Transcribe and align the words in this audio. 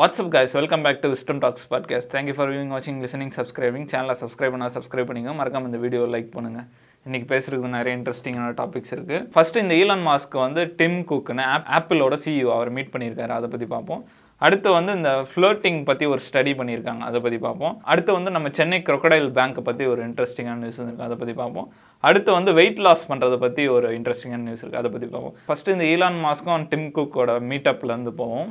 What's up 0.00 0.30
guys 0.34 0.54
welcome 0.56 0.84
back 0.84 1.02
to 1.02 1.08
wisdom 1.10 1.40
talks 1.42 1.66
podcast 1.72 2.08
thank you 2.14 2.32
for 2.36 2.48
viewing 2.52 2.72
வாட்சிங் 2.74 2.96
listening 3.04 3.30
subscribing 3.36 3.84
சேனலை 3.92 4.14
subscribe 4.22 4.54
பண்ணால் 4.54 4.72
subscribe 4.76 5.08
பண்ணிங்க 5.10 5.34
மறக்காம 5.40 5.68
இந்த 5.70 5.80
வீடியோ 5.84 6.02
லைக் 6.14 6.32
பண்ணுங்க. 6.36 6.60
இன்னைக்கு 7.06 7.28
பேசுறதுக்கு 7.32 7.70
நிறைய 7.76 7.92
இன்ட்ரெஸ்டிங்கான 7.98 8.48
டாபிக்ஸ் 8.60 8.92
இருக்குது 8.96 9.22
ஃபஸ்ட்டு 9.34 9.62
இந்த 9.64 9.74
ஈலான் 9.82 10.04
மாஸ்க் 10.08 10.36
வந்து 10.46 10.62
டிம் 10.80 10.98
குக்குன்னு 11.10 11.44
ஆப் 11.54 11.70
ஆப்பிளோட 11.78 12.18
சிஇஓ 12.24 12.50
அவர் 12.56 12.72
மீட் 12.78 12.92
பண்ணியிருக்காரு. 12.94 13.32
அதை 13.38 13.50
பற்றி 13.54 13.68
பார்ப்போம். 13.74 14.02
அடுத்து 14.46 14.68
வந்து 14.76 14.92
இந்த 14.98 15.10
ஃப்ளோட்டிங் 15.30 15.78
பற்றி 15.88 16.04
ஒரு 16.12 16.20
ஸ்டடி 16.26 16.52
பண்ணியிருக்காங்க. 16.60 17.02
அதை 17.08 17.18
பற்றி 17.24 17.38
பார்ப்போம். 17.46 17.74
அடுத்து 17.92 18.10
வந்து 18.18 18.30
நம்ம 18.36 18.48
சென்னை 18.58 18.78
க்ரொக்கடைல் 18.88 19.28
பேங்க்கை 19.38 19.62
பற்றி 19.68 19.84
ஒரு 19.92 20.02
இன்ட்ரெஸ்டிங்கான 20.08 20.60
நியூஸ் 20.64 20.80
இருக்குது 20.80 21.06
அதை 21.08 21.16
பற்றி 21.20 21.34
பார்ப்போம். 21.42 21.68
அடுத்து 22.08 22.30
வந்து 22.38 22.52
வெயிட் 22.60 22.82
லாஸ் 22.86 23.06
பண்ணுறதை 23.12 23.38
பற்றி 23.46 23.64
ஒரு 23.76 23.88
இன்ட்ரெஸ்டிங்கான 23.98 24.44
நியூஸ் 24.48 24.64
இருக்குது 24.64 24.82
அதை 24.82 24.90
பற்றி 24.96 25.10
பார்ப்போம். 25.14 25.36
ஃபஸ்ட்டு 25.48 25.74
இந்த 25.76 25.86
ஈலான் 25.92 26.20
மாஸ்க்கும் 26.26 26.68
டிம் 26.74 26.90
குக்கோட 26.98 27.38
மீட்டப்லேருந்து 27.52 28.14
போவோம். 28.22 28.50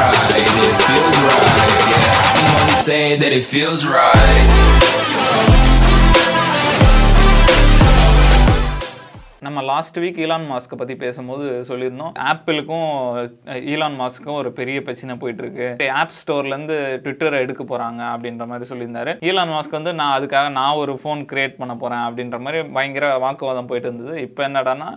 Right, 0.00 0.34
it 0.36 0.76
feels 0.82 1.18
right. 1.26 1.76
Yeah, 1.92 2.54
only 2.54 3.16
that 3.16 3.32
it 3.32 3.46
feels 3.46 3.82
right. 3.92 4.46
நம்ம 9.42 9.60
லாஸ்ட் 9.64 9.98
வீக் 10.02 10.16
ஈலான் 10.22 10.46
மாஸ்க்கை 10.48 10.76
பற்றி 10.76 10.94
பேசும்போது 10.96 11.44
சொல்லியிருந்தோம் 11.68 12.14
ஆப்பிளுக்கும் 12.30 12.88
ஈலான் 13.72 13.98
மாஸ்க்கும் 14.00 14.38
ஒரு 14.40 14.50
பெரிய 14.52 14.78
பிரச்சனை 14.86 15.14
போயிட்டு 15.16 15.42
இருக்கு 15.44 15.66
ஆப் 16.00 16.16
ஸ்டோர்லேருந்து 16.16 16.76
ட்விட்டரை 17.04 17.40
எடுக்க 17.44 17.62
போகிறாங்க 17.64 18.02
அப்படின்ற 18.14 18.46
மாதிரி 18.46 18.70
சொல்லியிருந்தாரு 18.70 19.12
ஈலான் 19.28 19.54
மாஸ்க் 19.54 19.78
வந்து 19.78 19.92
நான் 20.00 20.16
அதுக்காக 20.16 20.50
நான் 20.58 20.80
ஒரு 20.82 20.94
ஃபோன் 21.02 21.22
கிரியேட் 21.30 21.60
பண்ண 21.60 21.76
போகிறேன் 21.76 22.04
அப்படின்ற 22.08 22.38
மாதிரி 22.46 22.60
பயங்கர 22.76 23.12
வாக்குவாதம் 23.18 23.70
போயிட்டு 23.70 23.90
இருந்தது 23.90 24.16
இப்போ 24.26 24.42
என்னடான்னா 24.48 24.90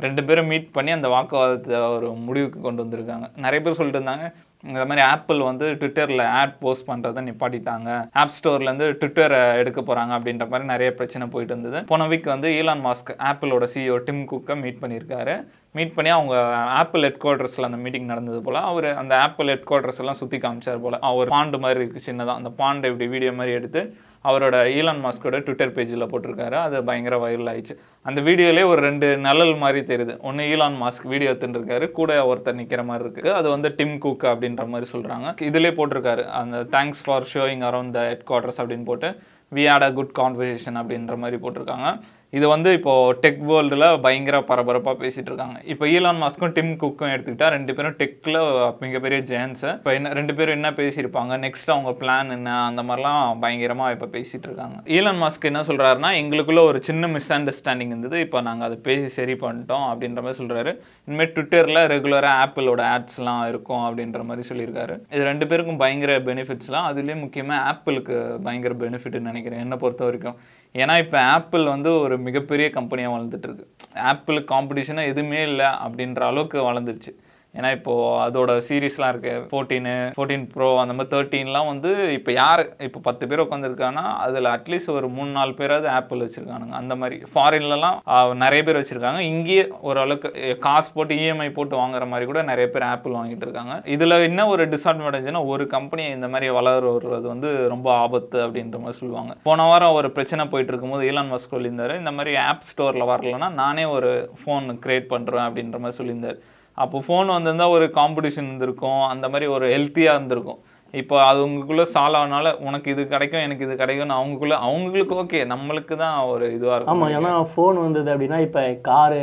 ரெண்டு 0.00 0.22
பேரும் 0.24 0.48
மீட் 0.48 0.68
பண்ணி 0.72 0.90
அந்த 0.94 1.08
வாக்குவாதத்தை 1.08 1.76
ஒரு 1.92 2.08
முடிவுக்கு 2.24 2.58
கொண்டு 2.60 2.82
வந்திருக்காங்க 2.82 3.26
நிறைய 3.44 3.60
பேர் 3.62 3.78
சொல்லிட்டு 3.78 4.00
இருந்தாங்க 4.00 4.26
இந்த 4.68 4.84
மாதிரி 4.88 5.02
ஆப்பிள் 5.12 5.40
வந்து 5.48 5.66
ட்விட்டரில் 5.80 6.22
ஆட் 6.40 6.58
போஸ்ட் 6.58 6.88
பண்ணுறதை 6.88 7.22
நிப்பாட்டிட்டாங்க. 7.28 7.90
ஆப் 8.22 8.34
ஸ்டோர்லேருந்து 8.36 8.86
ட்விட்டரை 9.00 9.40
எடுக்க 9.62 9.80
போகிறாங்க 9.80 10.14
அப்படின்ற 10.18 10.46
மாதிரி 10.52 10.68
நிறைய 10.72 10.90
பிரச்சனை 11.00 11.28
போயிட்டு 11.34 11.54
இருந்தது. 11.54 11.84
போன 11.92 12.08
வீக் 12.08 12.32
வந்து 12.34 12.50
ஈலான் 12.60 12.84
மாஸ்க் 12.88 13.12
ஆப்பிளோட 13.30 13.66
சிஇஓ 13.74 13.98
டிம் 14.08 14.24
குக்கை 14.32 14.56
மீட் 14.64 14.82
பண்ணியிருக்காரு. 14.82 15.36
மீட் 15.76 15.94
பண்ணி 15.96 16.10
அவங்க 16.16 16.34
ஆப்பிள் 16.80 17.04
ஹெட் 17.06 17.22
குவார்டர்ஸில் 17.22 17.68
அந்த 17.68 17.78
மீட்டிங் 17.84 18.10
நடந்தது 18.12 18.40
போல் 18.46 18.58
அவர் 18.70 18.88
அந்த 19.02 19.14
ஆப்பிள் 19.26 19.50
ஹெட் 19.52 19.68
குவார்டர்ஸ் 19.70 20.00
எல்லாம் 20.02 20.18
சுற்றி 20.20 20.38
காமிச்சார் 20.44 20.82
போல். 20.84 20.98
அவர் 21.10 21.32
பாண்டு 21.34 21.58
மாதிரி 21.64 21.80
இருக்குது 21.82 22.06
சின்னதாக 22.08 22.40
அந்த 22.40 22.52
பாண்டை 22.60 22.90
இப்படி 22.92 23.08
வீடியோ 23.14 23.32
மாதிரி 23.38 23.54
எடுத்து 23.60 23.82
அவரோட 24.28 24.56
ஈலான் 24.78 25.02
மாஸ்கோட 25.04 25.38
ட்விட்டர் 25.46 25.74
பேஜில் 25.74 26.08
போட்டிருக்காரு. 26.12 26.56
அது 26.66 26.76
பயங்கர 26.88 27.16
வைரல் 27.24 27.50
ஆயிடுச்சு. 27.52 27.74
அந்த 28.08 28.20
வீடியோலேயே 28.28 28.66
ஒரு 28.72 28.80
ரெண்டு 28.88 29.08
நலல் 29.26 29.54
மாதிரி 29.62 29.80
தெரியுது. 29.90 30.14
ஒன்று 30.28 30.48
ஈலான் 30.54 30.78
மாஸ்க் 30.82 31.06
வீடியோ 31.12 31.30
எடுத்துருக்காரு 31.34 31.88
கூட 31.98 32.12
ஒருத்தர் 32.30 32.58
நிற்கிற 32.60 32.84
மாதிரி 32.90 33.04
இருக்குது 33.06 33.36
அது 33.38 33.48
வந்து 33.54 33.70
டிம் 33.78 33.96
குக் 34.06 34.26
அப்படின்ற 34.32 34.66
மாதிரி 34.72 34.88
சொல்கிறாங்க 34.94 35.34
இதிலே 35.50 35.72
போட்டிருக்காரு. 35.78 36.24
அந்த 36.40 36.64
thanks 36.76 37.04
for 37.06 37.28
showing 37.34 37.64
around 37.70 37.94
the 37.98 38.02
headquarters 38.30 38.60
அப்படின்னு 38.62 38.88
போட்டு 38.90 39.10
we 39.56 39.64
had 39.70 39.88
a 39.88 39.92
good 39.98 40.14
conversation 40.20 40.78
அப்படின்ற 40.80 41.16
மாதிரி 41.24 41.38
போட்டிருக்காங்க. 41.42 41.88
இது 42.36 42.46
வந்து 42.52 42.70
இப்போது 42.76 43.12
டெக் 43.24 43.42
வேர்ல்டில் 43.48 43.84
பயங்கர 44.04 44.36
பரபரப்பாக 44.48 44.96
பேசிகிட்டு 45.02 45.30
இருக்காங்க. 45.30 45.58
இப்போ 45.72 45.84
ஈலான் 45.92 46.18
மாஸ்க்கும் 46.22 46.54
டிம் 46.56 46.72
குக்கும் 46.80 47.12
எடுத்துக்கிட்டால் 47.12 47.52
ரெண்டு 47.54 47.72
பேரும் 47.76 47.94
டெக்கில் 48.00 48.38
மிகப்பெரிய 48.82 49.18
ஜேன்ஸு 49.30 49.68
இப்போ 49.76 49.92
என்ன 49.98 50.12
ரெண்டு 50.18 50.32
பேரும் 50.38 50.56
என்ன 50.58 50.70
பேசியிருப்பாங்க? 50.80 51.36
நெக்ஸ்ட் 51.44 51.72
அவங்க 51.74 51.92
பிளான் 52.00 52.32
என்ன? 52.36 52.56
அந்த 52.70 52.82
மாதிரிலாம் 52.88 53.38
பயங்கரமாக 53.44 53.94
இப்போ 53.96 54.08
பேசிகிட்டு 54.16 54.48
இருக்காங்க. 54.48 54.76
ஈலான் 54.96 55.22
மாஸ்க் 55.22 55.48
என்ன 55.50 55.62
சொல்கிறாருன்னா 55.70 56.10
எங்களுக்குள்ளே 56.22 56.64
ஒரு 56.70 56.80
சின்ன 56.88 57.10
மிஸ் 57.14 57.30
அண்டர்ஸ்டாண்டிங் 57.38 57.92
இருந்தது. 57.94 58.18
இப்போ 58.26 58.40
நாங்கள் 58.48 58.68
அதை 58.68 58.78
பேசி 58.88 59.08
சரி 59.18 59.36
பண்ணிட்டோம் 59.44 59.86
அப்படின்ற 59.92 60.20
மாதிரி 60.26 60.40
சொல்கிறாரு 60.42 60.72
இனிமேல் 61.08 61.32
ட்விட்டரில் 61.36 61.82
ரெகுலராக 61.94 62.42
ஆப்பிளோட 62.44 62.82
ஆட்ஸ்லாம் 62.96 63.44
இருக்கும் 63.52 63.86
அப்படின்ற 63.86 64.22
மாதிரி 64.30 64.48
சொல்லியிருக்காரு. 64.50 64.96
இது 65.14 65.24
ரெண்டு 65.30 65.48
பேருக்கும் 65.52 65.80
பயங்கர 65.84 66.18
பெனிஃபிட்ஸ்லாம் 66.30 66.90
அதுலேயும் 66.90 67.24
முக்கியமாக 67.24 67.64
ஆப்பிளுக்கு 67.72 68.16
பயங்கர 68.48 68.74
பெனிஃபிட்னு 68.84 69.30
நினைக்கிறேன். 69.32 69.64
என்னை 69.66 69.78
பொறுத்த 69.84 70.04
வரைக்கும் 70.10 70.38
ஏன்னா 70.74 70.98
இப்போ 70.98 71.20
ஆப்பிள் 71.20 71.64
வந்து 71.64 71.98
ஒரு 71.98 72.18
மிகப்பெரிய 72.18 72.70
கம்பெனியாக 72.70 73.16
வளர்ந்துட்டு 73.16 73.46
இருக்கு. 73.48 73.68
ஆப்பிள் 73.94 74.44
காம்படிஷனாக 74.50 75.06
எதுவுமே 75.06 75.42
இல்லை 75.42 75.66
அப்படின்ற 75.66 76.20
அளவுக்கு 76.20 76.72
வளர்ந்துருச்சு. 76.72 77.12
ஏன்னா 77.58 77.70
இப்போது 77.76 78.06
அதோட 78.24 78.52
சீரீஸ்லாம் 78.68 79.12
இருக்குது 79.12 79.42
ஃபோர்டீனு 79.50 79.94
ஃபோர்டீன் 80.16 80.46
ப்ரோ 80.54 80.68
அந்த 80.82 80.94
மாதிரி 80.96 81.12
தேர்ட்டீன்லாம் 81.14 81.70
வந்து 81.72 81.90
இப்போ 82.18 82.30
யார் 82.40 82.62
இப்போ 82.86 83.00
பத்து 83.08 83.24
பேர் 83.28 83.44
உட்காந்துருக்காங்கன்னா 83.44 84.06
அதில் 84.24 84.50
அட்லீஸ்ட் 84.54 84.94
ஒரு 84.96 85.08
மூணு 85.16 85.30
நாலு 85.38 85.52
பேராவது 85.60 85.88
ஆப்பிள் 85.98 86.24
வச்சுருக்கானுங்க. 86.24 86.74
அந்த 86.80 86.96
மாதிரி 87.02 87.18
ஃபாரின்லலாம் 87.32 87.98
நிறைய 88.44 88.62
பேர் 88.68 88.80
வச்சுருக்காங்க. 88.80 89.20
இங்கேயே 89.32 89.64
ஓரளவுக்கு 89.88 90.30
காசு 90.66 90.90
போட்டு 90.96 91.20
இஎம்ஐ 91.22 91.48
போட்டு 91.58 91.74
வாங்குற 91.82 92.06
மாதிரி 92.12 92.28
கூட 92.32 92.42
நிறைய 92.50 92.68
பேர் 92.74 92.88
ஆப்பிள் 92.92 93.16
வாங்கிட்டு 93.18 93.46
இருக்காங்க. 93.48 93.76
இதில் 93.96 94.24
என்ன 94.28 94.46
ஒரு 94.54 94.64
டிஸ்அட்வான்டேஜ்னா 94.74 95.42
ஒரு 95.54 95.66
கம்பெனி 95.76 96.04
இந்த 96.16 96.28
மாதிரி 96.34 96.48
வளர 96.58 96.84
வருவது 96.96 97.26
வந்து 97.34 97.50
ரொம்ப 97.74 97.88
ஆபத்து 98.04 98.38
அப்படின்ற 98.46 98.78
மாதிரி 98.84 99.00
சொல்லுவாங்க. 99.02 99.32
போன 99.48 99.68
வாரம் 99.70 99.96
ஒரு 100.00 100.10
பிரச்சனை 100.16 100.44
போயிட்டு 100.52 100.72
இருக்கும்போது 100.72 101.08
ஈலான் 101.10 101.32
மஸ்க் 101.32 101.54
சொல்லியிருந்தாரு 101.56 101.94
இந்த 102.02 102.12
மாதிரி 102.18 102.34
ஆப் 102.48 102.68
ஸ்டோரில் 102.70 103.10
வரலன்னா 103.12 103.48
நானே 103.62 103.86
ஒரு 103.96 104.12
ஃபோன் 104.42 104.66
கிரியேட் 104.84 105.10
பண்ணுறேன் 105.14 105.46
அப்படின்ற 105.48 105.78
மாதிரி 105.84 105.98
சொல்லியிருந்தார். 106.00 106.38
அப்போ 106.82 106.98
ஃபோன் 107.06 107.34
வந்திருந்தா 107.34 107.66
ஒரு 107.76 107.86
காம்படிஷன் 107.98 108.48
இருந்திருக்கும். 108.48 109.02
அந்த 109.12 109.26
மாதிரி 109.32 109.46
ஒரு 109.56 109.66
ஹெல்த்தியாக 109.74 110.18
இருந்திருக்கும். 110.18 110.60
இப்போ 111.00 111.16
அது 111.28 111.38
உங்களுக்குள்ள 111.46 111.84
சால்வ் 111.94 112.20
ஆனால 112.20 112.52
உனக்கு 112.66 112.88
இது 112.94 113.02
கிடைக்கும் 113.12 113.44
எனக்கு 113.46 113.64
இது 113.66 113.74
கிடைக்கும்னு 113.82 114.18
அவங்களுக்குள்ள 114.18 114.56
அவங்களுக்கு 114.66 115.14
ஓகே 115.22 115.40
நம்மளுக்கு 115.52 115.94
தான் 116.04 116.16
ஒரு 116.32 116.46
இதுவாக 116.56 116.76
இருக்கும். 116.76 116.94
ஆமாம் 116.94 117.14
ஏன்னா 117.18 117.32
ஃபோன் 117.52 117.78
வந்தது 117.84 118.10
அப்படின்னா 118.14 118.40
இப்போ 118.46 118.62
காரு 118.90 119.22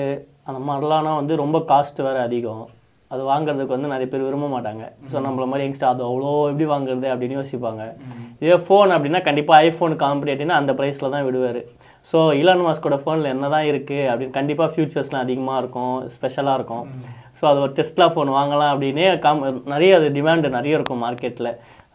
அந்த 0.49 0.59
மாதிரிலாம்னா 0.69 1.13
வந்து 1.19 1.35
ரொம்ப 1.43 1.57
காஸ்ட் 1.71 2.01
வேறு 2.07 2.19
அதிகம். 2.27 2.63
அது 3.11 3.23
வாங்குறதுக்கு 3.31 3.75
வந்து 3.75 3.91
நிறைய 3.93 4.07
பேர் 4.11 4.25
விரும்ப 4.27 4.47
மாட்டாங்க. 4.53 4.83
ஸோ 5.11 5.17
நம்மள 5.25 5.45
மாதிரி 5.49 5.65
யங்ஸ்டர் 5.65 5.91
அது 5.93 6.03
அவ்வளோ 6.09 6.29
எப்படி 6.51 6.65
வாங்குறது 6.73 7.07
அப்படின்னு 7.13 7.37
யோசிப்பாங்க. 7.39 7.83
இதே 8.43 8.57
ஃபோன் 8.65 8.93
அப்படின்னா 8.95 9.21
கண்டிப்பாக 9.27 9.65
ஐஃபோன் 9.67 9.95
காம்படேட்டிவ்னா 10.03 10.59
அந்த 10.61 10.73
ப்ரைஸில் 10.79 11.13
தான் 11.15 11.27
விடுவார். 11.27 11.61
ஸோ 12.11 12.17
இலான் 12.39 12.63
மாஸ்கோட 12.67 12.95
ஃபோனில் 13.01 13.33
என்ன 13.33 13.49
தான் 13.53 13.67
இருக்குது 13.71 14.07
அப்படின்னு 14.11 14.37
கண்டிப்பாக 14.39 14.69
ஃபியூச்சர்ஸ்லாம் 14.73 15.25
அதிகமாக 15.25 15.61
இருக்கும் 15.61 15.93
ஸ்பெஷலாக 16.15 16.57
இருக்கும். 16.59 16.87
ஸோ 17.37 17.43
அது 17.51 17.59
ஒரு 17.65 17.73
டெஸ்ட்லா 17.77 18.07
ஃபோன் 18.13 18.31
வாங்கலாம் 18.39 18.71
அப்படின்னே 18.73 19.05
காம் 19.25 19.45
நிறைய 19.73 19.91
அது 19.99 20.09
டிமாண்டு 20.17 20.57
நிறைய 20.57 20.79
இருக்கும் 20.79 21.03
மார்க்கெட்டில் 21.05 21.51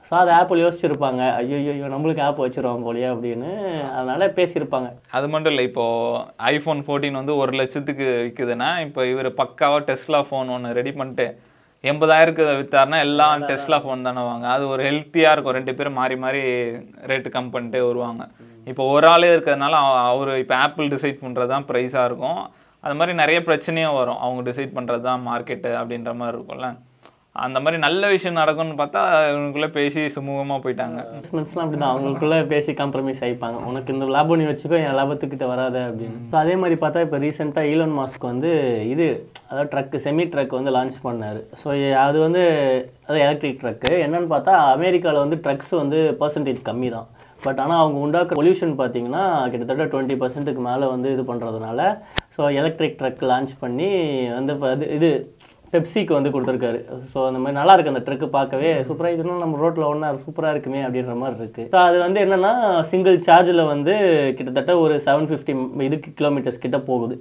ஸோ 0.09 0.15
அது 0.21 0.31
ஆப்பிள் 0.39 0.63
யோசிச்சிருப்பாங்க. 0.65 1.23
ஐயோ 1.41 1.57
ஐயோ 1.73 1.89
நம்மளுக்கு 1.95 2.23
ஆப் 2.27 2.41
வச்சிருவோம் 2.45 2.87
போலியே 2.87 3.09
அப்படின்னு. 3.15 3.51
அதனால 3.97 4.29
பேசியிருப்பாங்க. 4.39 4.89
அது 5.19 5.27
மட்டும் 5.33 5.53
இல்லை 5.55 5.65
இப்போ 5.71 5.85
ஐஃபோன் 6.53 6.81
ஃபோர்டீன் 6.87 7.19
வந்து 7.21 7.35
ஒரு 7.43 7.53
லட்சத்துக்கு 7.61 8.07
விற்குதுன்னா 8.27 8.71
இப்போ 8.87 9.01
இவர் 9.13 9.29
பக்காவாக 9.43 9.83
டெஸ்லா 9.91 10.21
ஃபோன் 10.29 10.53
ஒன்று 10.57 10.77
ரெடி 10.81 10.95
பண்ணிட்டு 11.01 11.27
எண்பதாயிரக்கு 11.91 12.45
வித்தாருன்னா 12.61 13.01
எல்லாம் 13.07 13.45
டெஸ்லா 13.51 13.79
ஃபோன் 13.83 14.07
தானே 14.09 14.23
வாங்க. 14.31 14.47
அது 14.55 14.65
ஒரு 14.75 14.83
ஹெல்த்தியாக 14.89 15.35
இருக்கும். 15.35 15.57
ரெண்டு 15.59 15.75
பேரும் 15.79 15.99
மாறி 16.01 16.17
மாறி 16.25 16.41
ரேட்டு 17.11 17.35
கம் 17.37 17.53
பண்ணிட்டே 17.57 17.83
வருவாங்க. 17.89 18.25
இப்போ 18.73 18.85
ஒரு 18.95 19.09
ஆளே 19.15 19.31
இருக்கிறதுனால 19.35 19.83
அவர் 20.11 20.33
இப்போ 20.43 20.57
ஆப்பிள் 20.65 20.93
டிசைட் 20.97 21.23
பண்ணுறது 21.25 21.53
தான் 21.55 21.69
ப்ரைஸாக 21.71 22.09
இருக்கும். 22.11 22.43
அது 22.85 22.97
மாதிரி 22.99 23.13
நிறைய 23.23 23.39
பிரச்சனையும் 23.47 23.97
வரும். 24.01 24.21
அவங்க 24.25 24.43
டிசைட் 24.51 24.77
பண்ணுறது 24.77 25.03
தான் 25.11 25.25
மார்க்கெட்டு 25.31 25.73
அப்படின்ற 25.79 26.13
மாதிரி 26.21 26.37
இருக்கும்ல. 26.37 26.69
அந்த 27.45 27.59
மாதிரி 27.65 27.79
நல்ல 27.85 28.05
விஷயம் 28.13 28.39
நடக்கும்னு 28.41 28.77
பார்த்தா 28.81 29.01
இவங்களுக்குள்ளே 29.27 29.69
பேசி 29.77 30.01
சுமூகமாக 30.15 30.59
போயிட்டாங்க. 30.63 31.01
பிஸ்னஸ்லாம் 31.25 31.65
அப்படி 31.65 31.79
தான் 31.83 31.93
அவங்களுக்குள்ளே 31.93 32.39
பேசி 32.53 32.73
காம்ப்ரமைஸ் 32.81 33.21
ஆகிப்பாங்க 33.25 33.59
உனக்கு 33.71 33.93
இந்த 33.95 34.07
லாபம் 34.15 34.41
நீ 34.41 34.47
வச்சுக்கோ 34.49 34.79
என் 34.85 34.99
லாபத்துக்கிட்ட 35.01 35.47
வராத 35.53 35.77
அப்படின்னு. 35.89 36.17
இப்போ 36.25 36.39
அதே 36.43 36.55
மாதிரி 36.63 36.77
பார்த்தா 36.85 37.05
இப்போ 37.07 37.19
ரீசெண்டாக 37.25 37.71
ஈலன் 37.73 37.95
மாஸ்க் 37.99 38.27
வந்து 38.33 38.51
இது 38.95 39.07
அதாவது 39.51 39.71
ட்ரக்கு 39.75 40.01
செமி 40.07 40.27
ட்ரக் 40.33 40.59
வந்து 40.59 40.75
லான்ச் 40.79 40.99
பண்ணார். 41.07 41.41
ஸோ 41.63 41.69
அது 42.07 42.19
வந்து 42.27 42.43
அது 43.09 43.21
எலக்ட்ரிக் 43.27 43.63
ட்ரக்கு 43.65 43.93
என்னன்னு 44.07 44.31
பார்த்தா 44.35 44.55
அமெரிக்காவில் 44.75 45.25
வந்து 45.25 45.39
ட்ரக்ஸ் 45.47 45.73
வந்து 45.83 46.01
பர்சன்டேஜ் 46.23 46.67
கம்மி 46.71 46.91
தான் 46.97 47.09
பட் 47.45 47.61
ஆனால் 47.65 47.81
அவங்க 47.83 47.99
உண்டாக்குற 48.05 48.39
பொல்யூஷன் 48.41 48.75
பார்த்தீங்கன்னா 48.81 49.25
கிட்டத்தட்ட 49.53 49.85
டுவெண்ட்டி 49.93 50.17
பர்சன்ட்டுக்கு 50.23 50.63
மேலே 50.71 50.87
வந்து 50.95 51.09
இது 51.17 51.25
பண்ணுறதுனால 51.31 51.81
ஸோ 52.37 52.41
எலக்ட்ரிக் 52.61 52.99
ட்ரக் 53.03 53.23
லான்ச் 53.31 53.55
பண்ணி 53.63 53.91
வந்து 54.39 54.55
அது 54.73 54.89
இது 54.99 55.11
பெப்சிக்கு 55.73 56.13
வந்து 56.17 56.31
கொடுத்துருக்காரு. 56.35 56.79
ஸோ 57.13 57.19
அந்த 57.29 57.39
மாதிரி 57.41 57.57
நல்லா 57.59 57.73
இருக்கு 57.75 57.93
அந்த 57.93 58.03
ட்ரக்கு 58.05 58.27
பார்க்கவே. 58.37 58.71
சூப்பராக 58.89 59.17
இதுனா 59.17 59.35
நம்ம 59.43 59.59
ரோட்டில் 59.63 59.89
ஒன்றா 59.89 60.11
சூப்பராக 60.27 60.55
இருக்குமே 60.55 60.81
அப்படின்ற 60.85 61.15
மாதிரி 61.23 61.37
இருக்குது 61.41 61.67
ஸோ 61.75 61.79
அது 61.89 61.97
வந்து 62.05 62.19
என்னென்னா 62.25 62.53
சிங்கிள் 62.91 63.19
சார்ஜில் 63.27 63.63
வந்து 63.73 63.95
கிட்டத்தட்ட 64.39 64.75
ஒரு 64.85 64.95
செவன் 65.07 65.29
ஃபிஃப்டி 65.31 65.55
இதுக்கு 65.89 66.13
கிலோமீட்டர்ஸ் 66.21 66.63
கிட்ட 66.65 66.81
போகுது. 66.91 67.17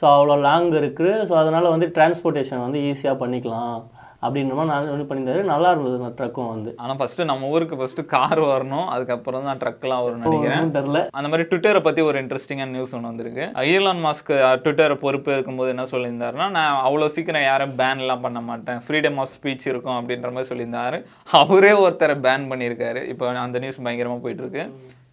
ஸோ 0.00 0.04
அவ்வளோ 0.14 0.36
லாங் 0.48 0.70
இருக்குது 0.80 1.12
ஸோ 1.28 1.34
அதனால் 1.42 1.72
வந்து 1.74 1.88
டிரான்ஸ்போர்ட்டேஷன் 1.98 2.64
வந்து 2.66 2.80
ஈஸியாக 2.90 3.20
பண்ணிக்கலாம். 3.22 3.78
அப்படின்ற 4.26 4.54
மாதிரி 4.58 4.70
நான் 4.72 4.88
இது 4.94 5.06
பண்ணியிருந்தாரு. 5.08 5.42
நல்லா 5.52 5.70
இருந்தது 5.74 5.96
அந்த 6.00 6.12
ட்ரக்கும் 6.18 6.50
வந்து. 6.52 6.70
ஆனால் 6.82 6.98
ஃபஸ்ட்டு 7.00 7.28
நம்ம 7.30 7.50
ஊருக்கு 7.54 7.78
ஃபஸ்ட்டு 7.80 8.04
கார் 8.14 8.42
வரணும். 8.52 8.86
அதுக்கப்புறம் 8.94 9.46
தான் 9.48 9.60
ட்ரக்லாம் 9.62 10.04
வரும்னு 10.06 10.24
நினைக்கிறேன். 10.26 10.72
தெரில 10.78 11.00
அந்த 11.18 11.30
மாதிரி 11.32 11.48
ட்விட்டரை 11.50 11.82
பற்றி 11.86 12.02
ஒரு 12.08 12.22
இன்ட்ரெஸ்டிங்கான 12.22 12.74
நியூஸ் 12.76 12.94
ஒன்று 12.98 13.10
வந்திருக்கு. 13.12 13.46
ஈலான் 13.74 14.02
மாஸ்க் 14.06 14.32
ட்விட்டரை 14.64 14.96
பொறுப்பு 15.04 15.32
இருக்கும்போது 15.36 15.72
என்ன 15.74 15.86
சொல்லியிருந்தாருன்னா 15.94 16.48
நான் 16.58 16.80
அவ்வளோ 16.88 17.08
சீக்கிரம் 17.16 17.48
யாரும் 17.50 17.76
பேன்லாம் 17.82 18.24
பண்ண 18.26 18.42
மாட்டேன். 18.50 18.82
ஃப்ரீடம் 18.86 19.20
ஆஃப் 19.24 19.32
ஸ்பீச் 19.36 19.70
இருக்கும் 19.72 19.98
அப்படின்ற 20.00 20.30
மாதிரி 20.36 20.50
சொல்லியிருந்தாரு. 20.52 21.00
அவரே 21.42 21.72
ஒருத்தரை 21.84 22.18
பேன் 22.26 22.50
பண்ணியிருக்காரு. 22.52 23.02
இப்போ 23.14 23.32
அந்த 23.46 23.58
நியூஸ் 23.64 23.84
பயங்கரமாக 23.86 24.22
போயிட்டு 24.26 24.44
இருக்கு 24.44 24.64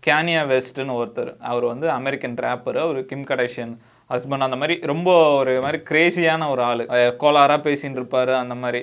கேனியா 0.07 0.41
வெஸ்ட்னு 0.51 0.93
ஒருத்தர். 0.99 1.31
அவர் 1.49 1.65
வந்து 1.71 1.87
அமெரிக்கன் 1.97 2.37
ரேப்பர் 2.45 2.77
அவர் 2.83 2.99
கிம் 3.09 3.27
கடைஷியன் 3.31 3.73
ஹஸ்பண்ட் 4.13 4.45
அந்த 4.45 4.57
மாதிரி 4.61 4.75
ரொம்ப 4.91 5.09
ஒரு 5.41 5.51
மாதிரி 5.65 5.79
கிரேசியான 5.89 6.47
ஒரு 6.53 6.61
ஆள். 6.69 6.81
கோளாராக 7.21 7.59
பேசின்னு 7.67 7.99
இருப்பாரு. 7.99 8.33
அந்த 8.43 8.55
மாதிரி. 8.63 8.81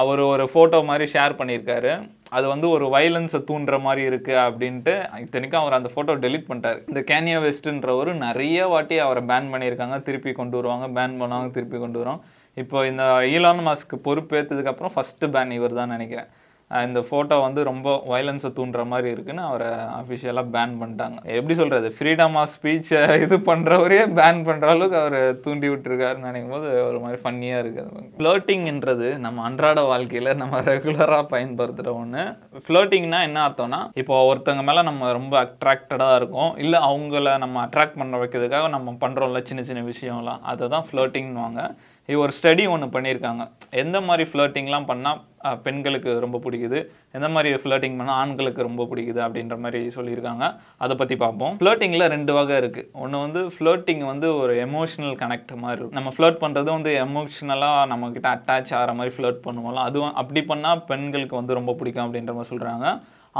அவர் 0.00 0.20
ஒரு 0.32 0.44
ஃபோட்டோ 0.52 0.78
மாதிரி 0.88 1.04
ஷேர் 1.12 1.36
பண்ணியிருக்காரு. 1.38 1.92
அது 2.36 2.46
வந்து 2.52 2.66
ஒரு 2.76 2.86
வயலன்ஸை 2.94 3.40
தூண்டுற 3.50 3.76
மாதிரி 3.86 4.02
இருக்குது 4.10 4.40
அப்படின்ட்டு 4.46 4.94
இத்தனைக்கும் 5.24 5.60
அவர் 5.62 5.76
அந்த 5.78 5.90
ஃபோட்டோ 5.94 6.14
டெலீட் 6.24 6.48
பண்ணிட்டார். 6.48 6.80
இந்த 6.90 7.02
கேனியா 7.10 7.38
வெஸ்ட்ன்றவர் 7.44 8.10
நிறைய 8.26 8.66
வாட்டி 8.72 8.96
அவரை 9.04 9.22
பேன் 9.30 9.52
பண்ணியிருக்காங்க. 9.52 9.98
திருப்பி 10.08 10.32
கொண்டு 10.40 10.58
வருவாங்க 10.60 10.88
பேன் 10.98 11.18
பண்ணுவாங்க 11.20 11.50
திருப்பி 11.56 11.78
கொண்டு 11.84 12.00
வருவாங்க. 12.00 12.22
இப்போ 12.62 12.86
இந்த 12.90 13.04
ஈலான் 13.34 13.64
மாஸ்க்கு 13.68 13.98
பொறுப்பேற்றதுக்கப்புறம் 14.08 14.94
ஃபஸ்ட்டு 14.96 15.32
பேன் 15.36 15.56
இவர் 15.58 15.78
தான் 15.80 15.94
நினைக்கிறேன். 15.96 16.28
இந்த 16.70 17.00
ஃபோட்டோ 17.08 17.36
வந்து 17.44 17.60
ரொம்ப 17.68 17.88
வயலன்ஸை 18.12 18.50
தூண்டுற 18.56 18.82
மாதிரி 18.92 19.08
இருக்குன்னு 19.14 19.42
அவரை 19.48 19.68
அஃபிஷியலாக 19.98 20.52
பேன் 20.54 20.72
பண்ணிட்டாங்க. 20.80 21.18
எப்படி 21.38 21.54
சொல்கிறது 21.60 21.88
ஃப்ரீடம் 21.96 22.36
ஆஃப் 22.40 22.52
ஸ்பீச்சை 22.54 23.02
இது 23.24 23.36
பண்ணுறவரே 23.50 24.00
பேன் 24.18 24.40
பண்ணுற 24.48 24.66
அளவுக்கு 24.74 24.98
அவர் 25.02 25.18
தூண்டி 25.44 25.68
விட்டுருக்காருன்னு 25.72 26.28
நினைக்கும் 26.30 26.54
போது 26.56 26.68
ஒரு 26.88 26.98
மாதிரி 27.04 27.20
ஃபன்னியாக 27.22 27.62
இருக்குது. 27.64 28.04
ஃப்ளோட்டிங்ன்றது 28.18 29.08
நம்ம 29.26 29.44
அன்றாட 29.48 29.80
வாழ்க்கையில் 29.92 30.38
நம்ம 30.42 30.62
ரெகுலராக 30.72 31.22
பயன்படுத்துகிற 31.34 31.94
ஒன்று 32.02 32.24
ஃப்ளோட்டிங்னா 32.66 33.20
என்ன 33.28 33.44
அர்த்தம்னா 33.48 33.82
இப்போ 34.02 34.22
ஒருத்தவங்க 34.30 34.64
மேலே 34.70 34.82
நம்ம 34.90 35.12
ரொம்ப 35.20 35.36
அட்ராக்டடாக 35.46 36.20
இருக்கும் 36.20 36.52
இல்லை 36.64 36.80
அவங்கள 36.90 37.36
நம்ம 37.44 37.66
அட்ராக்ட் 37.66 38.00
பண்ண 38.02 38.16
வைக்கிறதுக்காக 38.22 38.70
நம்ம 38.76 38.96
பண்ணுறோம்ல 39.04 39.42
சின்ன 39.50 39.62
சின்ன 39.70 39.84
விஷயம்லாம் 39.92 40.42
அதை 40.52 40.66
தான் 40.74 40.88
ஃப்ளோட்டிங்னுவாங்க 40.88 41.62
இது 42.08 42.18
ஒரு 42.24 42.32
ஸ்டடி 42.38 42.64
ஒன்று 42.72 42.86
பண்ணியிருக்காங்க. 42.94 43.42
எந்த 43.82 43.96
மாதிரி 44.08 44.24
ஃப்ளர்ட்டிங்லாம் 44.30 44.86
பண்ணால் 44.90 45.22
பெண்களுக்கு 45.64 46.10
ரொம்ப 46.24 46.38
பிடிக்குது? 46.44 46.78
எந்த 47.16 47.28
மாதிரி 47.34 47.50
ஃப்ளர்ட்டிங் 47.62 47.96
பண்ணால் 47.98 48.18
ஆண்களுக்கு 48.22 48.66
ரொம்ப 48.68 48.84
பிடிக்குது 48.90 49.20
அப்படின்ற 49.26 49.56
மாதிரி 49.64 49.80
சொல்லியிருக்காங்க. 49.96 50.44
அதை 50.84 50.94
பற்றி 51.00 51.16
பார்ப்போம். 51.24 51.56
ஃப்ளர்ட்டிங்கில் 51.60 52.06
ரெண்டு 52.14 52.32
வகை 52.38 52.56
இருக்குது 52.62 52.88
ஒன்று 53.02 53.24
வந்து 53.24 53.42
ஃப்ளர்ட்டிங் 53.56 54.04
வந்து 54.12 54.28
ஒரு 54.42 54.54
எமோஷனல் 54.66 55.18
கனெக்ட் 55.24 55.52
மாதிரி 55.64 55.78
இருக்கும். 55.80 55.98
நம்ம 56.00 56.12
ஃப்ளர்ட் 56.16 56.40
பண்ணுறது 56.44 56.70
வந்து 56.76 56.92
எமோஷ்னலாக 57.06 57.90
நம்மக்கிட்ட 57.92 58.30
அட்டாச் 58.36 58.72
ஆகிற 58.78 58.94
மாதிரி 59.00 59.14
ஃப்ளர்ட் 59.18 59.44
பண்ணுவோம்ல. 59.48 59.84
அதுவும் 59.90 60.16
அப்படி 60.22 60.42
பண்ணால் 60.52 60.82
பெண்களுக்கு 60.92 61.40
வந்து 61.40 61.60
ரொம்ப 61.60 61.74
பிடிக்கும் 61.80 62.06
அப்படின்ற 62.06 62.34
மாதிரி 62.38 62.52
சொல்கிறாங்க 62.54 62.88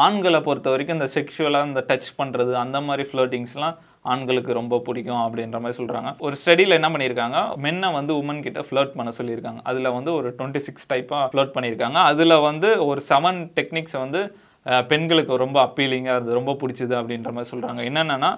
ஆண்களை 0.04 0.38
பொறுத்த 0.46 0.68
வரைக்கும் 0.72 0.96
இந்த 0.98 1.06
செக்ஷுவலாக 1.14 1.68
இந்த 1.68 1.82
டச் 1.90 2.08
பண்ணுறது 2.18 2.52
அந்த 2.62 2.78
மாதிரி 2.86 3.04
ஃப்ளர்ட்டிங்ஸ்லாம் 3.10 3.76
ஆண்களுக்கு 4.12 4.58
ரொம்ப 4.58 4.80
பிடிக்கும் 4.86 5.22
அப்படின்ற 5.24 5.58
மாதிரி 5.64 5.78
சொல்கிறாங்க 5.80 6.10
ஒரு 6.26 6.36
ஸ்டடியில் 6.42 6.76
என்ன 6.78 6.88
பண்ணியிருக்காங்க? 6.94 7.38
மென்னை 7.64 7.88
வந்து 7.98 8.12
உமன் 8.22 8.42
கிட்ட 8.46 8.60
ஃப்ளர்ட் 8.66 8.96
பண்ண 8.98 9.12
சொல்லியிருக்காங்க. 9.18 9.60
அதில் 9.70 9.94
வந்து 9.98 10.10
ஒரு 10.18 10.28
டுவெண்ட்டி 10.38 10.62
சிக்ஸ் 10.66 10.88
டைப்பாக 10.92 11.24
ஃப்ளர்ட் 11.32 11.54
பண்ணியிருக்காங்க. 11.56 11.98
அதில் 12.10 12.42
வந்து 12.48 12.70
ஒரு 12.90 13.02
செவன் 13.10 13.40
டெக்னிக்ஸை 13.60 14.00
வந்து 14.04 14.22
பெண்களுக்கு 14.92 15.42
ரொம்ப 15.44 15.58
அப்பீலிங்காக 15.66 16.16
இருந்தது 16.16 16.38
ரொம்ப 16.40 16.52
பிடிச்சிது 16.60 16.94
அப்படின்ற 17.00 17.32
மாதிரி 17.36 17.50
சொல்கிறாங்க 17.54 17.82
என்னென்னா 17.90 18.30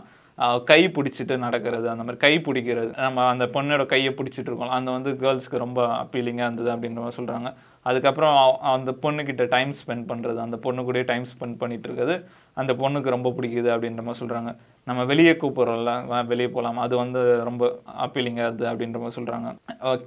கை 0.70 0.80
பிடிச்சிட்டு 0.96 1.34
நடக்கிறது 1.44 1.86
அந்த 1.92 2.02
மாதிரி 2.04 2.18
கை 2.24 2.32
பிடிக்கிறது. 2.46 2.90
நம்ம 3.04 3.24
அந்த 3.32 3.44
பொண்ணோட 3.54 3.84
கையை 3.92 4.10
பிடிச்சிட்டு 4.18 4.48
இருக்கோம். 4.50 4.74
அந்த 4.76 4.88
வந்து 4.96 5.10
கேர்ள்ஸ்க்கு 5.22 5.62
ரொம்ப 5.64 5.80
அப்பீலிங்காக 6.02 6.48
இருந்தது 6.48 6.70
அப்படின்ற 6.74 7.00
மாதிரி 7.04 7.18
சொல்கிறாங்க 7.20 7.50
அதுக்கப்புறம் 7.86 8.36
அந்த 8.74 8.90
பொண்ணுக்கிட்ட 9.04 9.44
டைம் 9.54 9.72
ஸ்பெண்ட் 9.80 10.06
பண்ணுறது 10.10 10.38
அந்த 10.44 10.56
பொண்ணு 10.64 10.84
கூட 10.88 11.02
டைம் 11.10 11.26
ஸ்பெண்ட் 11.32 11.58
பண்ணிட்டு 11.62 11.86
இருக்கிறது 11.88 12.14
அந்த 12.60 12.72
பொண்ணுக்கு 12.82 13.14
ரொம்ப 13.16 13.32
பிடிக்குது 13.38 13.70
அப்படின்ற 13.74 14.02
மாதிரி 14.06 14.22
சொல்கிறாங்க 14.22 14.52
நம்ம 14.86 15.04
வெளியே 15.12 15.32
கூப்பிட்றோம்ல 15.42 15.92
வெளியே 16.32 16.50
போகலாம் 16.56 16.78
அது 16.84 16.94
வந்து 17.02 17.22
ரொம்ப 17.48 17.64
அப்பீலிங்காக 18.06 18.46
இருந்தது 18.48 18.70
அப்படின்ற 18.72 19.00
மாதிரி 19.02 19.18
சொல்கிறாங்க 19.18 19.48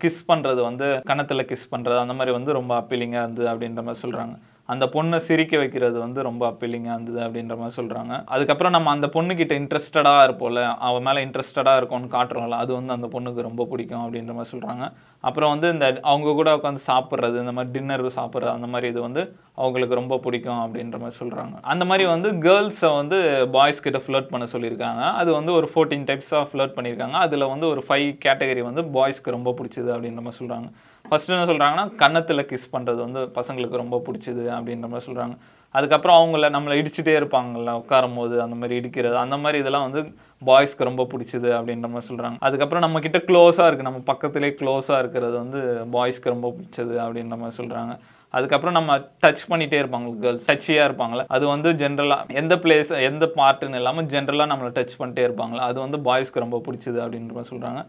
கிஸ் 0.03 0.21
பண்ணுறது 0.31 0.61
வந்து 0.69 0.87
கணத்தில் 1.11 1.49
கிஸ் 1.51 1.71
பண்ணுறது 1.75 1.99
அந்த 2.05 2.15
மாதிரி 2.19 2.33
வந்து 2.37 2.57
ரொம்ப 2.59 2.73
அப்பீலிங்காக 2.81 3.25
இருந்தது 3.25 3.49
அப்படின்ற 3.53 3.83
மாதிரி 3.89 4.03
சொல்கிறாங்க 4.05 4.35
அந்த 4.71 4.85
பொண்ணை 4.95 5.17
சிரிக்க 5.27 5.53
வைக்கிறது 5.57 5.97
வந்து 5.99 6.19
ரொம்ப 6.29 6.43
அப்பீலிங்காக 6.49 6.95
இருந்தது 6.95 7.21
அப்படின்ற 7.27 7.55
மாதிரி 7.61 7.75
சொல்கிறாங்க 7.79 8.13
அதுக்கப்புறம் 8.25 8.75
நம்ம 8.77 8.91
அந்த 8.91 9.09
பொண்ணுக்கிட்ட 9.15 9.53
இன்ட்ரெஸ்டடாக 9.61 10.25
இருப்போம்ல 10.27 10.63
அவன் 10.89 11.05
மேலே 11.07 11.21
இன்ட்ரெஸ்டடாக 11.25 11.79
இருக்கும்னு 11.81 12.15
காட்டுறோம்ல 12.17 12.59
அது 12.63 12.71
வந்து 12.73 12.95
அந்த 12.97 13.09
பொண்ணுக்கு 13.15 13.47
ரொம்ப 13.49 13.65
பிடிக்கும் 13.71 14.03
அப்படின்ற 14.05 14.33
மாதிரி 14.37 14.51
சொல்கிறாங்க 14.53 14.85
அப்புறம் 15.23 15.51
வந்து 15.53 15.67
இந்த 15.69 15.87
அவங்க 16.11 16.29
கூட 16.39 16.49
உட்காந்து 16.55 16.81
சாப்பிட்றது 16.87 17.39
இந்த 17.43 17.53
மாதிரி 17.57 17.73
டின்னர் 17.73 18.05
சாப்பிட்றது 18.19 18.53
அந்த 18.57 18.67
மாதிரி 18.67 18.87
இது 18.93 19.01
வந்து 19.01 19.23
அவங்களுக்கு 19.55 19.99
ரொம்ப 19.99 20.15
பிடிக்கும் 20.25 20.61
அப்படின்ற 20.63 20.97
மாதிரி 21.01 21.17
சொல்கிறாங்க 21.21 21.55
அந்த 21.73 21.83
மாதிரி 21.89 22.05
வந்து 22.13 22.29
கேர்ள்ஸை 22.45 22.91
வந்து 22.95 23.17
பாய்ஸ் 23.55 23.83
கிட்ட 23.85 23.99
ஃப்ளர்ட் 24.05 24.31
பண்ண 24.31 24.45
சொல்லியிருக்காங்க. 24.53 25.03
அது 25.21 25.29
வந்து 25.37 25.51
ஒரு 25.57 25.67
ஃபோர்டீன் 25.73 26.07
டைப்ஸாக 26.09 26.45
ஃப்ளர்ட் 26.51 26.75
பண்ணியிருக்காங்க. 26.77 27.17
அதில் 27.25 27.51
வந்து 27.53 27.67
ஒரு 27.73 27.83
ஃபைவ் 27.87 28.07
கேட்டகரி 28.25 28.63
வந்து 28.69 28.83
பாய்ஸ்க்கு 28.95 29.35
ரொம்ப 29.37 29.53
பிடிச்சது 29.59 29.89
அப்படின்ற 29.95 30.21
மாதிரி 30.25 30.39
சொல்கிறாங்க 30.41 30.69
ஃபஸ்ட்டு 31.11 31.33
என்ன 31.35 31.47
சொல்கிறாங்கன்னா 31.47 31.85
கன்னத்தில் 31.95 32.47
கிஸ் 32.49 32.69
பண்ணுறது 32.73 32.99
வந்து 32.99 33.21
பசங்களுக்கு 33.35 33.81
ரொம்ப 33.81 33.97
பிடிச்சிது 34.05 34.43
அப்படின்ற 34.55 34.87
மாதிரி 34.87 35.05
சொல்கிறாங்க 35.07 35.33
அதுக்கப்புறம் 35.75 36.17
அவங்கள 36.19 36.45
நம்மளை 36.49 36.75
இடிச்சுட்டே 36.79 37.13
இருப்பாங்கள்ல 37.15 37.71
உட்காரும் 37.79 38.15
போது 38.15 38.35
அந்த 38.41 38.55
மாதிரி 38.55 38.77
இடிக்கிறது 38.79 39.15
அந்த 39.15 39.35
மாதிரி 39.37 39.57
இதெல்லாம் 39.59 39.85
வந்து 39.87 40.01
பாய்ஸ்க்கு 40.41 40.87
ரொம்ப 40.89 41.03
பிடிச்சிது 41.11 41.49
அப்படின்ற 41.57 41.87
மாதிரி 41.87 42.07
சொல்கிறாங்க 42.07 42.37
அதுக்கப்புறம் 42.41 42.85
நம்ம 42.85 42.99
கிட்ட 42.99 43.19
க்ளோஸாக 43.27 43.67
இருக்குது 43.67 43.89
நம்ம 43.89 44.01
பக்கத்துலேயே 44.07 44.53
க்ளோஸாக 44.59 45.01
இருக்கிறது 45.01 45.35
வந்து 45.37 45.61
பாய்ஸ்க்கு 45.93 46.33
ரொம்ப 46.33 46.49
பிடிச்சது 46.51 46.95
அப்படின்ற 47.05 47.37
மாதிரி 47.37 47.57
சொல்கிறாங்க 47.57 47.93
அதுக்கப்புறம் 48.33 48.77
நம்ம 48.77 48.91
டச் 49.23 49.43
பண்ணிகிட்டே 49.49 49.79
இருப்பாங்க 49.79 50.13
கேர்ள்ஸ் 50.21 50.47
டச்சியாக 50.49 50.87
இருப்பாங்களே 50.89 51.23
அது 51.27 51.45
வந்து 51.47 51.71
ஜென்ரலாக 51.79 52.35
எந்த 52.35 52.55
பிளேஸ் 52.55 52.91
எந்த 53.03 53.25
பார்ட்டுன்னு 53.35 53.79
இல்லாமல் 53.81 54.07
ஜென்ரலாக 54.07 54.51
நம்மளை 54.51 54.71
டச் 54.77 54.95
பண்ணிட்டே 54.99 55.25
இருப்பாங்களே 55.25 55.63
அது 55.63 55.77
வந்து 55.79 55.99
பாய்ஸ்க்கு 56.05 56.45
ரொம்ப 56.45 56.59
பிடிச்சிது 56.65 57.01
அப்படின்ற 57.03 57.33
மாதிரி 57.33 57.51
சொல்கிறாங்க 57.51 57.81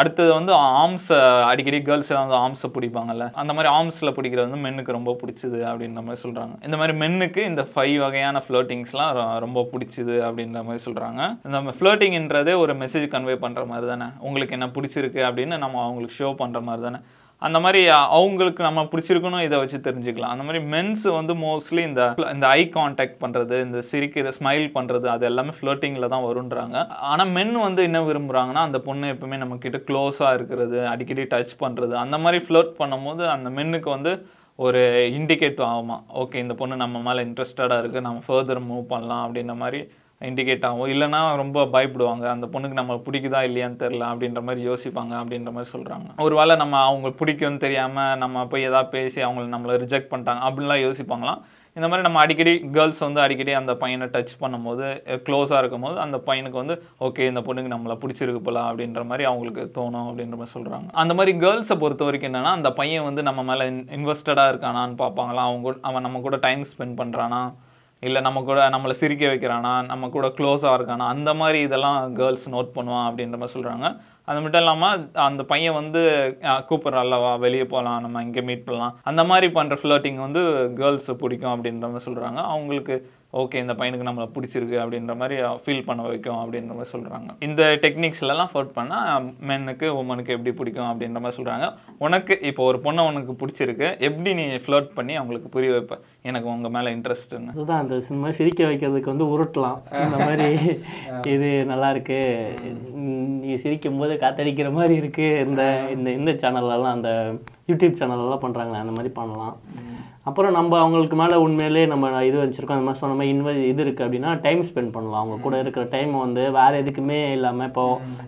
அடுத்தது 0.00 0.30
வந்து 0.38 0.52
ஆர்ம்ஸை 0.82 1.18
அடிக்கடி 1.50 1.80
கேர்ள்ஸ் 1.88 2.10
எல்லாம் 2.12 2.26
வந்து 2.28 2.40
ஆர்ம்ஸை 2.42 2.68
பிடிப்பாங்கல்ல. 2.76 3.26
அந்த 3.42 3.52
மாதிரி 3.56 3.72
ஆர்ம்ஸில் 3.78 4.14
பிடிக்கிறது 4.18 4.46
வந்து 4.48 4.62
மென்னுக்கு 4.66 4.96
ரொம்ப 4.98 5.12
பிடிச்சது 5.22 5.60
அப்படின்ற 5.70 6.02
மாதிரி 6.06 6.22
சொல்கிறாங்க 6.26 6.54
இந்த 6.68 6.76
மாதிரி 6.80 6.94
மென்னுக்கு 7.02 7.42
இந்த 7.50 7.64
ஃபைவ் 7.72 7.96
வகையான 8.04 8.42
ஃப்ளோட்டிங்ஸ்லாம் 8.46 9.12
ரொம்ப 9.46 9.66
பிடிச்சிது 9.72 10.16
அப்படின்ற 10.28 10.62
மாதிரி 10.68 10.82
சொல்கிறாங்க 10.88 11.20
இந்த 11.48 11.74
ஃப்ளோட்டிங்ன்றதே 11.80 12.54
ஒரு 12.64 12.74
மெசேஜ் 12.84 13.12
கன்வே 13.16 13.36
பண்ணுற 13.44 13.62
மாதிரி 13.72 13.88
தானே. 13.92 14.08
உங்களுக்கு 14.28 14.56
என்ன 14.58 14.68
பிடிச்சிருக்கு 14.78 15.22
அப்படின்னு 15.28 15.56
நம்ம 15.64 15.82
அவங்களுக்கு 15.86 16.18
ஷோ 16.20 16.30
பண்ணுற 16.42 16.62
மாதிரி 16.68 16.84
தானே. 16.88 17.00
அந்த 17.42 17.60
மாதிரி 17.60 17.80
அவங்களுக்கு 17.88 18.62
நம்ம 18.62 18.82
பிடிச்சிருக்கணும் 18.82 19.44
இதை 19.44 19.58
வச்சு 19.58 19.78
தெரிஞ்சுக்கலாம். 19.78 20.32
அந்த 20.34 20.44
மாதிரி 20.44 20.64
மென்ஸ் 20.64 21.06
வந்து 21.12 21.34
மோஸ்ட்லி 21.34 21.80
இந்த 21.80 22.02
இந்த 22.32 22.46
ஐ 22.48 22.70
கான்டாக்ட் 22.76 23.18
பண்ணுறது 23.20 23.62
இந்த 23.62 23.82
சிரிக்கிற 23.90 24.32
ஸ்மைல் 24.38 24.66
பண்ணுறது 24.72 25.06
அது 25.06 25.26
எல்லாமே 25.26 25.50
ஃப்ளோட்டிங்கில் 25.60 26.08
தான் 26.08 26.26
வருன்றாங்க 26.28 26.76
ஆனால் 26.90 27.28
மென் 27.28 27.52
வந்து 27.52 27.82
என்ன 27.82 28.02
விரும்புகிறாங்கன்னா 28.02 28.64
அந்த 28.68 28.78
பொண்ணு 28.78 29.12
எப்பவுமே 29.14 29.36
நம்ம 29.36 29.56
கிட்ட 29.56 29.78
க்ளோஸாக 29.78 30.34
இருக்கிறது 30.34 30.86
அடிக்கடி 30.88 31.22
டச் 31.22 31.54
பண்ணுறது 31.60 31.94
அந்த 31.94 32.18
மாதிரி 32.18 32.44
ஃப்ளோட் 32.46 32.72
பண்ணும்போது 32.78 33.26
அந்த 33.26 33.50
மென்னுக்கு 33.50 33.90
வந்து 33.90 34.14
ஒரு 34.58 34.80
இண்டிகேட் 35.18 35.60
ஆகுமா? 35.68 35.98
ஓகே 36.22 36.34
இந்த 36.34 36.54
பொண்ணு 36.54 36.76
நம்ம 36.76 36.98
மேலே 36.98 37.22
இன்ட்ரெஸ்டடாக 37.28 37.80
இருக்குது 37.82 38.00
நம்ம 38.00 38.22
ஃபர்தர் 38.26 38.60
மூவ் 38.68 38.84
பண்ணலாம் 38.86 39.24
அப்படின்ற 39.26 39.54
மாதிரி 39.56 39.80
இண்டிகேட் 40.24 40.64
ஆகும். 40.64 40.86
இல்லைன்னா 40.86 41.36
ரொம்ப 41.36 41.64
பயப்படுவாங்க. 41.64 42.24
அந்த 42.26 42.46
பொண்ணுக்கு 42.46 42.78
நம்ம 42.80 42.94
பிடிக்குதா 42.94 43.40
இல்லையான்னு 43.48 43.80
தெரில 43.84 44.04
அப்படின்ற 44.12 44.42
மாதிரி 44.42 44.68
யோசிப்பாங்க 44.68 45.14
அப்படின்ற 45.22 45.52
மாதிரி 45.52 45.70
சொல்கிறாங்க 45.72 46.08
ஒரு 46.18 46.36
வேளை 46.36 46.56
நம்ம 46.56 46.76
அவங்க 46.78 47.08
பிடிக்கும்னு 47.08 47.56
தெரியாமல் 47.56 48.16
நம்ம 48.16 48.46
போய் 48.46 48.62
எதாவது 48.62 48.88
பேசி 48.88 49.22
அவங்கள 49.22 49.54
நம்மளை 49.56 49.76
ரிஜெக்ட் 49.84 50.10
பண்ணிட்டாங்க 50.10 50.42
அப்படின்லாம் 50.48 50.84
யோசிப்பாங்களாம். 50.86 51.40
இந்த 51.76 51.86
மாதிரி 51.88 52.08
நம்ம 52.08 52.18
அடிக்கடி 52.18 52.52
கேர்ள்ஸ் 52.72 52.98
வந்து 52.98 53.20
அடிக்கடி 53.20 53.52
அந்த 53.52 53.74
பையனை 53.74 54.06
டச் 54.06 54.34
பண்ணும்போது 54.40 54.84
க்ளோஸாக 55.24 55.58
இருக்கும்போது 55.58 56.00
அந்த 56.00 56.16
பையனுக்கு 56.26 56.50
வந்து 56.50 56.82
ஓகே 57.00 57.18
இந்த 57.18 57.40
பொண்ணுக்கு 57.40 57.72
நம்மளை 57.74 57.98
பிடிச்சிருக்கு 58.00 58.38
போல 58.38 58.60
அப்படின்ற 58.60 59.04
மாதிரி 59.04 59.24
அவங்களுக்கு 59.24 59.80
தோணும் 59.80 60.08
அப்படின்ற 60.08 60.36
மாதிரி 60.36 60.50
சொல்கிறாங்க 60.58 60.88
அந்த 60.92 61.14
மாதிரி 61.14 61.38
கேர்ள்ஸை 61.38 61.78
பொறுத்த 61.78 62.04
வரைக்கும் 62.04 62.34
என்னென்னா 62.34 62.52
அந்த 62.58 62.72
பையன் 62.72 63.04
வந்து 63.04 63.22
நம்ம 63.22 63.42
மேலே 63.42 63.70
இன்வெஸ்டடாக 63.70 64.52
இருக்கானான்னு 64.52 64.94
பார்ப்பாங்களா 64.98 65.42
அவங்க 65.46 65.60
கூட- 65.60 65.78
அவன் 65.82 66.02
நம்ம 66.02 66.20
கூட 66.20 66.36
டைம் 66.36 66.62
ஸ்பெண்ட் 66.62 66.96
பண்ணுறானா 66.96 67.42
இல்லை 68.04 68.20
நம்ம 68.20 68.42
கூட 68.42 68.60
நம்மளை 68.68 68.94
சிரிக்க 69.00 69.24
வைக்கிறானா 69.26 69.72
நம்ம 69.86 70.08
கூட 70.08 70.26
க்ளோஸாக 70.38 70.76
இருக்கானா 70.78 71.06
அந்த 71.14 71.30
மாதிரி 71.34 71.60
இதெல்லாம் 71.60 71.98
கேர்ள்ஸ் 72.14 72.46
நோட் 72.50 72.74
பண்ணுவான் 72.76 73.06
அப்படின்ற 73.08 73.38
மாதிரி 73.38 73.56
சொல்கிறாங்க 73.56 73.86
அது 74.30 74.40
மட்டும் 74.40 74.60
இல்லாமல் 74.60 75.00
அந்த 75.28 75.42
பையன் 75.42 75.74
வந்து 75.74 76.00
கூப்பிட்றால்லவா 76.68 77.32
வெளியே 77.38 77.64
போகலாம் 77.64 78.00
நம்ம 78.00 78.22
இங்கே 78.22 78.42
மீட் 78.42 78.64
பண்ணலாம். 78.64 78.94
அந்த 79.10 79.22
மாதிரி 79.30 79.46
பண்ணுற 79.54 79.76
ஃப்ளோட்டிங் 79.80 80.20
வந்து 80.26 80.42
கேர்ள்ஸ் 80.80 81.10
பிடிக்கும் 81.22 81.54
அப்படின்ற 81.54 81.90
மாதிரி 81.90 82.06
சொல்கிறாங்க 82.06 82.40
அவங்களுக்கு 82.52 82.96
ஓகே 83.34 83.60
இந்த 83.62 83.74
பையனுக்கு 83.78 84.06
நம்மளை 84.08 84.26
பிடிச்சிருக்கு 84.34 84.76
அப்படின்ற 84.82 85.14
மாதிரி 85.20 85.36
ஃபீல் 85.62 85.86
பண்ண 85.86 86.02
வைக்கும் 86.08 86.40
அப்படின்ற 86.42 86.72
மாதிரி 86.76 86.92
சொல்கிறாங்க 86.92 87.30
இந்த 87.46 87.62
டெக்னிக்ஸ்லலாம் 87.84 88.50
ஃபோர்ட் 88.52 88.74
பண்ணால் 88.76 89.24
மென்னுக்கு 89.48 89.86
உமனுக்கு 90.00 90.34
எப்படி 90.36 90.52
பிடிக்கும் 90.58 90.90
அப்படின்ற 90.90 91.20
மாதிரி 91.22 91.38
சொல்கிறாங்க 91.38 91.66
உனக்கு 92.06 92.34
இப்போ 92.50 92.62
ஒரு 92.70 92.78
பொண்ணை 92.84 93.04
உனக்கு 93.10 93.34
பிடிச்சிருக்கு 93.40 93.88
எப்படி 94.08 94.32
நீ 94.40 94.44
ஃப்ளர்ட் 94.64 94.90
பண்ணி 94.98 95.14
அவங்களுக்கு 95.20 95.48
புரிய 95.56 95.72
வைப்ப? 95.76 95.96
எனக்கு 96.28 96.48
உங்கள் 96.54 96.74
மேலே 96.76 96.92
இன்ட்ரெஸ்ட்டுன்னு 96.96 97.54
அதுதான் 97.54 97.82
அந்த 97.84 97.98
சினிமா 98.08 98.30
சிரிக்க 98.38 98.62
வைக்கிறதுக்கு 98.70 99.12
வந்து 99.12 99.26
உருட்டலாம். 99.34 99.80
இந்த 100.04 100.18
மாதிரி 100.26 100.48
இது 101.34 101.50
நல்லா 101.70 101.88
இருக்கு. 101.94 102.20
உம், 102.98 103.10
நீ 103.42 103.54
சிரிக்கும் 103.64 103.98
போது 104.00 104.14
காத்தடிக்கிற 104.22 104.70
மாதிரி 104.78 104.94
இருக்கு. 105.02 105.26
இந்த 105.46 105.62
இந்த 105.96 106.08
இந்த 106.18 106.30
சேனல்லலாம் 106.42 106.96
அந்த 106.98 107.10
யூடியூப் 107.70 108.00
சேனல்லலாம் 108.00 108.44
பண்ணுறாங்களே 108.44 108.82
அந்த 108.84 108.94
மாதிரி 108.98 109.12
பண்ணலாம். 109.20 109.54
அப்புறம் 110.28 110.54
நம்ம 110.56 110.72
அவங்களுக்கு 110.82 111.16
மேலே 111.20 111.36
உண்மையிலே 111.44 111.82
நம்ம 111.92 112.10
இது 112.28 112.36
வச்சுருக்கோம் 112.42 112.76
அந்த 112.76 112.86
மாதிரி 112.86 113.00
சொன்ன 113.02 113.16
மாதிரி 113.18 113.32
இன்வெ 113.34 113.52
இது 113.70 113.80
இருக்குது 113.84 114.04
அப்படின்னா 114.06 114.30
டைம் 114.46 114.62
ஸ்பெண்ட் 114.68 114.94
பண்ணலாம் 114.94 115.20
அவங்க 115.22 115.36
கூட 115.46 115.54
இருக்கிற 115.62 115.82
டைம் 115.94 116.12
வந்து 116.24 116.42
வேறு 116.58 116.80
எதுக்குமே 116.82 117.18
இல்லாமல் 117.36 117.68
இப்போ 117.70 117.84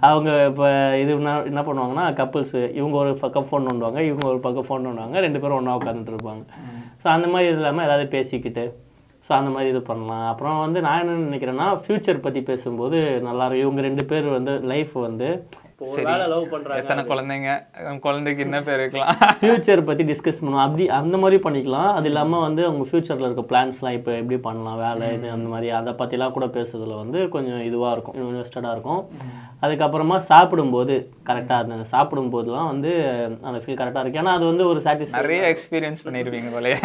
அவங்க 0.08 0.30
இப்போ 0.50 0.66
இது 1.02 1.12
என்ன 1.50 1.62
பண்ணுவாங்கன்னா 1.68 2.06
கப்புள்ஸ் 2.20 2.56
இவங்க 2.80 2.96
ஒரு 3.04 3.12
பக்கம் 3.24 3.46
ஃபோன் 3.50 3.68
பண்ணுவாங்க 3.70 4.00
இவங்க 4.08 4.26
ஒரு 4.32 4.40
பக்கம் 4.46 4.66
ஃபோன் 4.68 4.88
பண்ணுவாங்க 4.88 5.22
ரெண்டு 5.26 5.40
பேரும் 5.44 5.58
ஒன்றா 5.60 5.78
உட்காந்துட்டு 5.80 6.14
இருப்பாங்க. 6.14 6.44
ஸோ 7.02 7.08
அந்த 7.16 7.28
மாதிரி 7.34 7.50
இது 7.50 7.60
இல்லாமல் 7.62 7.86
ஏதாவது 7.88 8.06
பேசிக்கிட்டு 8.16 8.66
ஸோ 9.28 9.32
அந்த 9.38 9.50
மாதிரி 9.54 9.70
இது 9.74 9.80
பண்ணலாம். 9.90 10.26
அப்புறம் 10.32 10.58
வந்து 10.64 10.78
நான் 10.86 11.00
என்ன 11.02 11.14
நினைக்கிறேன்னா 11.28 11.68
ஃப்யூச்சர் 11.84 12.24
பற்றி 12.26 12.42
பேசும்போது 12.50 12.98
நல்லா 13.28 13.46
இருக்கும். 13.46 13.64
இவங்க 13.66 13.80
ரெண்டு 13.88 14.04
பேர் 14.10 14.28
வந்து 14.36 14.52
லைஃப் 14.72 14.94
வந்து 15.06 15.28
லவ் 16.32 16.44
பண்ணுறாங்க 16.52 16.80
எத்தனை 16.80 17.00
குழந்தைங்க? 17.08 17.50
குழந்தைக்கு 18.04 18.44
என்ன 18.44 18.58
பேர் 18.66 18.80
வைக்கலாம்? 18.82 19.10
ஃப்யூச்சர் 19.40 19.80
பற்றி 19.88 20.04
டிஸ்கஸ் 20.10 20.38
பண்ணுவோம். 20.42 20.62
அப்படி 20.66 20.84
அந்த 20.98 21.16
மாதிரி 21.22 21.38
பண்ணிக்கலாம். 21.46 21.90
அது 21.96 22.08
இல்லாமல் 22.10 22.44
வந்து 22.44 22.62
அவங்க 22.68 22.84
ஃப்யூச்சரில் 22.90 23.26
இருக்க 23.28 23.42
பிளான்ஸ்லாம் 23.50 23.96
இப்போ 23.98 24.12
எப்படி 24.20 24.36
பண்ணலாம்? 24.46 24.78
வேலை 24.84 25.08
இது 25.16 25.26
அந்த 25.34 25.48
மாதிரி. 25.54 25.68
அதை 25.80 25.92
பற்றிலாம் 25.98 26.34
கூட 26.36 26.46
பேசுறதுல 26.54 26.96
வந்து 27.02 27.18
கொஞ்சம் 27.34 27.60
இதுவாக 27.68 27.92
இருக்கும். 27.96 28.16
இன்வெஸ்டடாக 28.22 28.74
இருக்கும். 28.76 29.02
அதுக்கப்புறமா 29.64 30.16
சாப்பிடும்போது 30.30 30.96
கரெக்டாக 31.28 31.76
அந்த 31.76 31.86
சாப்பிடும்போதுலாம் 31.92 32.70
வந்து 32.72 32.90
அந்த 33.48 33.58
ஃபீல் 33.62 33.78
கரெக்டாக 33.82 34.04
இருக்கு. 34.04 34.22
ஏன்னா 34.22 34.34
அது 34.38 34.46
வந்து 34.52 34.66
ஒரு 34.70 34.80
சாட்டிஸ்ஃபை 34.86 35.20
நிறைய 35.20 35.42
எக்ஸ்பீரியன்ஸ் 35.52 36.04
பண்ணிருப்பீங்க 36.06 36.50
போலயே. 36.56 36.78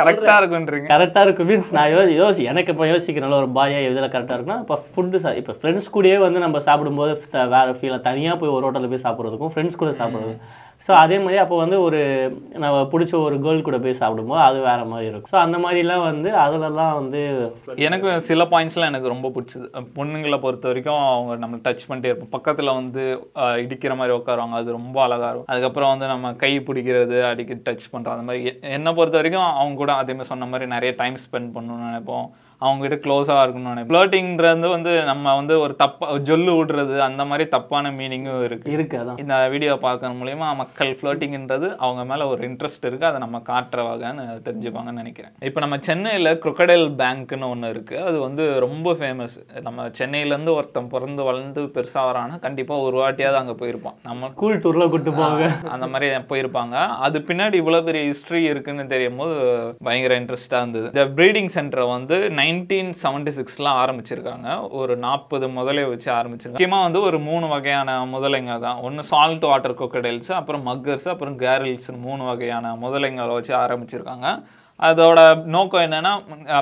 கரெக்டா 0.00 0.36
இருக்குன்றீங்க. 0.40 0.88
கரெக்டாக 0.94 1.24
இருக்கும். 1.26 1.50
மீன்ஸ் 1.52 1.72
நான் 1.78 1.90
யோ 1.94 2.04
யோசி 2.20 2.44
எனக்கு 2.52 2.72
இப்போ 2.74 2.86
யோசிக்கிறனால 2.92 3.40
ஒரு 3.42 3.50
பாயா 3.58 3.80
இதில் 3.88 4.12
கரெக்டாக 4.14 4.36
இருக்குன்னா 4.36 4.60
இப்போ 4.66 4.78
ஃபுட்டு 4.92 5.22
சா 5.24 5.32
இப்போ 5.42 5.54
ஃப்ரெண்ட்ஸ் 5.60 5.90
கூடயே 5.96 6.16
வந்து 6.26 6.44
நம்ம 6.46 6.62
சாப்பிடும்போது 6.68 7.12
வேற 7.56 7.66
ஃபீல் 7.80 7.98
தனியாக 8.18 8.38
போய் 8.38 8.48
ஒரு 8.48 8.70
ஹோட்டலில் 8.70 9.00
போய் 9.00 9.12
சாப்பிட்றதுக்கும் 9.12 9.50
ஃப்ரெண்ட்ஸ் 9.54 9.76
கூட 9.76 9.90
சாப்பிட்றது. 9.90 10.36
ஸோ 10.88 10.92
அதே 10.92 11.18
மாதிரி 11.18 11.36
அப்போ 11.36 11.56
வந்து 11.56 11.80
ஒரு 11.80 12.00
நம்ம 12.52 12.82
பிடிச்ச 12.82 13.22
ஒரு 13.22 13.38
கேர்ள் 13.38 13.62
கூட 13.62 13.78
போய் 13.78 13.94
சாப்பிடும்போது 13.94 14.40
அது 14.40 14.58
வேற 14.58 14.84
மாதிரி 14.84 15.08
இருக்கும். 15.08 15.40
ஸோ 15.40 15.42
அந்த 15.42 15.58
மாதிரிலாம் 15.58 16.02
வந்து 16.02 16.30
அதுலலாம் 16.30 16.94
வந்து 16.94 17.52
எனக்கு 17.76 18.20
சில 18.20 18.44
பாயிண்ட்ஸ்லாம் 18.44 18.86
எனக்கு 18.86 19.08
ரொம்ப 19.08 19.28
பிடிச்சது. 19.28 19.66
பொண்ணுங்களை 19.96 20.40
பொறுத்த 20.40 20.66
வரைக்கும் 20.66 20.98
அவங்க 20.98 21.36
நம்ம 21.36 21.56
டச் 21.56 21.86
பண்ணிட்டே 21.88 22.04
இருப்போம். 22.04 22.28
பக்கத்தில் 22.30 22.74
வந்து 22.74 23.30
இடிக்கிற 23.34 23.96
மாதிரி 23.96 24.16
உட்காருவாங்க. 24.16 24.58
அது 24.60 24.70
ரொம்ப 24.70 25.02
அழகாக 25.02 25.26
இருக்கும். 25.26 25.46
அதுக்கப்புறம் 25.46 25.88
வந்து 25.88 26.06
நம்ம 26.06 26.32
கை 26.34 26.60
பிடிக்கிறது 26.60 27.22
அடிக்கடி 27.22 27.60
டச் 27.70 27.94
பண்ணுறோம் 27.94 28.16
அந்த 28.18 28.22
மாதிரி. 28.22 28.44
எ- 28.44 28.58
என்னை 28.60 28.92
பொறுத்த 28.92 29.16
வரைக்கும் 29.16 29.52
அவங்க 29.52 29.74
கூட 29.74 29.92
அதே 29.92 30.12
மாதிரி 30.12 30.28
சொன்ன 30.28 30.46
மாதிரி 30.46 30.70
நிறைய 30.70 30.94
டைம் 30.96 31.14
ஸ்பெண்ட் 31.14 31.56
பண்ணணும்னு 31.56 31.88
நினைப்போம். 31.90 32.28
அவங்க 32.64 32.80
கிட்ட 32.84 32.96
க்ளோஸாக 33.04 33.42
இருக்கணும்னு 33.44 33.72
நினைப்போம் 33.72 33.92
ஃப்ளர்ட்டிங்கிறது 33.92 34.68
வந்து 34.74 34.92
நம்ம 35.10 35.34
வந்து 35.40 35.54
ஒரு 35.64 35.74
தப்பா 35.82 36.06
ஜொல்லு 36.28 36.52
விடுறது 36.58 36.96
அந்த 37.08 37.22
மாதிரி 37.30 37.44
தப்பான 37.54 37.90
மீனிங்கும் 37.98 38.42
இருக்கு. 38.46 38.72
இருக்கு 38.76 38.96
அதான். 39.00 39.18
இந்த 39.22 39.34
வீடியோ 39.52 39.74
பார்க்கறது 39.84 40.18
மூலயமா 40.20 40.48
மக்கள் 40.62 40.90
ஃப்ளோட்டிங்ன்றது 41.00 41.68
அவங்க 41.84 42.04
மேலே 42.10 42.24
ஒரு 42.32 42.40
இன்ட்ரெஸ்ட் 42.48 42.86
இருக்குது 42.88 43.10
அதை 43.10 43.20
நம்ம 43.24 43.42
காட்டுற 43.50 43.82
வகைன்னு 43.90 44.24
தெரிஞ்சுப்பாங்கன்னு 44.48 45.02
நினைக்கிறேன். 45.02 45.34
இப்போ 45.48 45.60
நம்ம 45.64 45.78
சென்னையில் 45.88 46.30
crocodile 46.44 46.86
பேங்க்னு 47.02 47.50
ஒன்று 47.52 47.72
இருக்குது 47.74 48.02
அது 48.08 48.18
வந்து 48.26 48.46
ரொம்ப 48.66 48.92
ஃபேமஸ் 49.00 49.36
நம்ம 49.68 49.86
சென்னையிலேருந்து 50.00 50.54
ஒருத்தன் 50.58 50.90
பிறந்து 50.94 51.22
வளர்ந்து 51.28 51.62
பெருசாக 51.76 52.06
வரானா 52.10 52.38
கண்டிப்பாக 52.46 52.86
ஒரு 52.88 52.96
வாட்டியாவது 53.02 53.40
அங்கே 53.42 53.56
போயிருப்பான். 53.62 53.96
நம்ம 54.08 54.32
ஸ்கூல் 54.34 54.60
டூரில் 54.64 54.90
கூட்டு 54.94 55.10
போவாங்க. 55.10 55.48
அந்த 55.76 55.86
மாதிரி 55.94 56.08
போயிருப்பாங்க. 56.32 56.76
அது 57.06 57.18
பின்னாடி 57.28 57.56
இவ்வளோ 57.62 57.82
பெரிய 57.88 58.02
ஹிஸ்ட்ரி 58.10 58.42
இருக்குன்னு 58.52 58.86
தெரியும் 58.94 59.20
போது 59.22 59.36
பயங்கர 59.88 60.20
இன்ட்ரெஸ்டாக 60.20 60.62
இருந்தது. 60.62 60.86
இந்த 60.94 61.06
ப்ரீடிங் 61.16 61.50
சென்டரை 61.56 61.86
வந்து 61.96 62.18
நைன்டீன் 62.48 62.92
செவன்டி 63.02 63.32
சிக்ஸ்லாம் 63.38 63.78
ஆரம்பிச்சிருக்காங்க. 63.84 64.48
ஒரு 64.70 64.96
நாற்பது 64.96 65.48
முதலை 65.48 65.84
வச்சு 65.84 66.12
ஆரம்பிச்சிருக்காங்க. 66.12 66.58
முக்கியமாக 66.58 66.86
வந்து 66.86 67.00
ஒரு 67.00 67.18
மூணு 67.18 67.46
வகையான 67.48 67.96
முதலைங்க 68.04 68.54
தான். 68.60 68.78
ஒன்று 68.88 69.02
சால்ட் 69.10 69.44
வாட்டர் 69.50 69.78
கொக்கடைல்ஸ் 69.80 70.30
அப்புறம் 70.38 70.66
மக்கர்ஸ் 70.66 71.08
அப்புறம் 71.12 71.38
கேரல்ஸ் 71.38 71.88
மூணு 72.06 72.24
வகையான 72.24 72.72
முதலைங்களை 72.84 73.32
வச்சு 73.32 73.54
ஆரம்பிச்சிருக்காங்க. 73.64 74.28
அதோட 74.86 75.20
நோக்கம் 75.54 75.84
என்னென்னா 75.84 76.10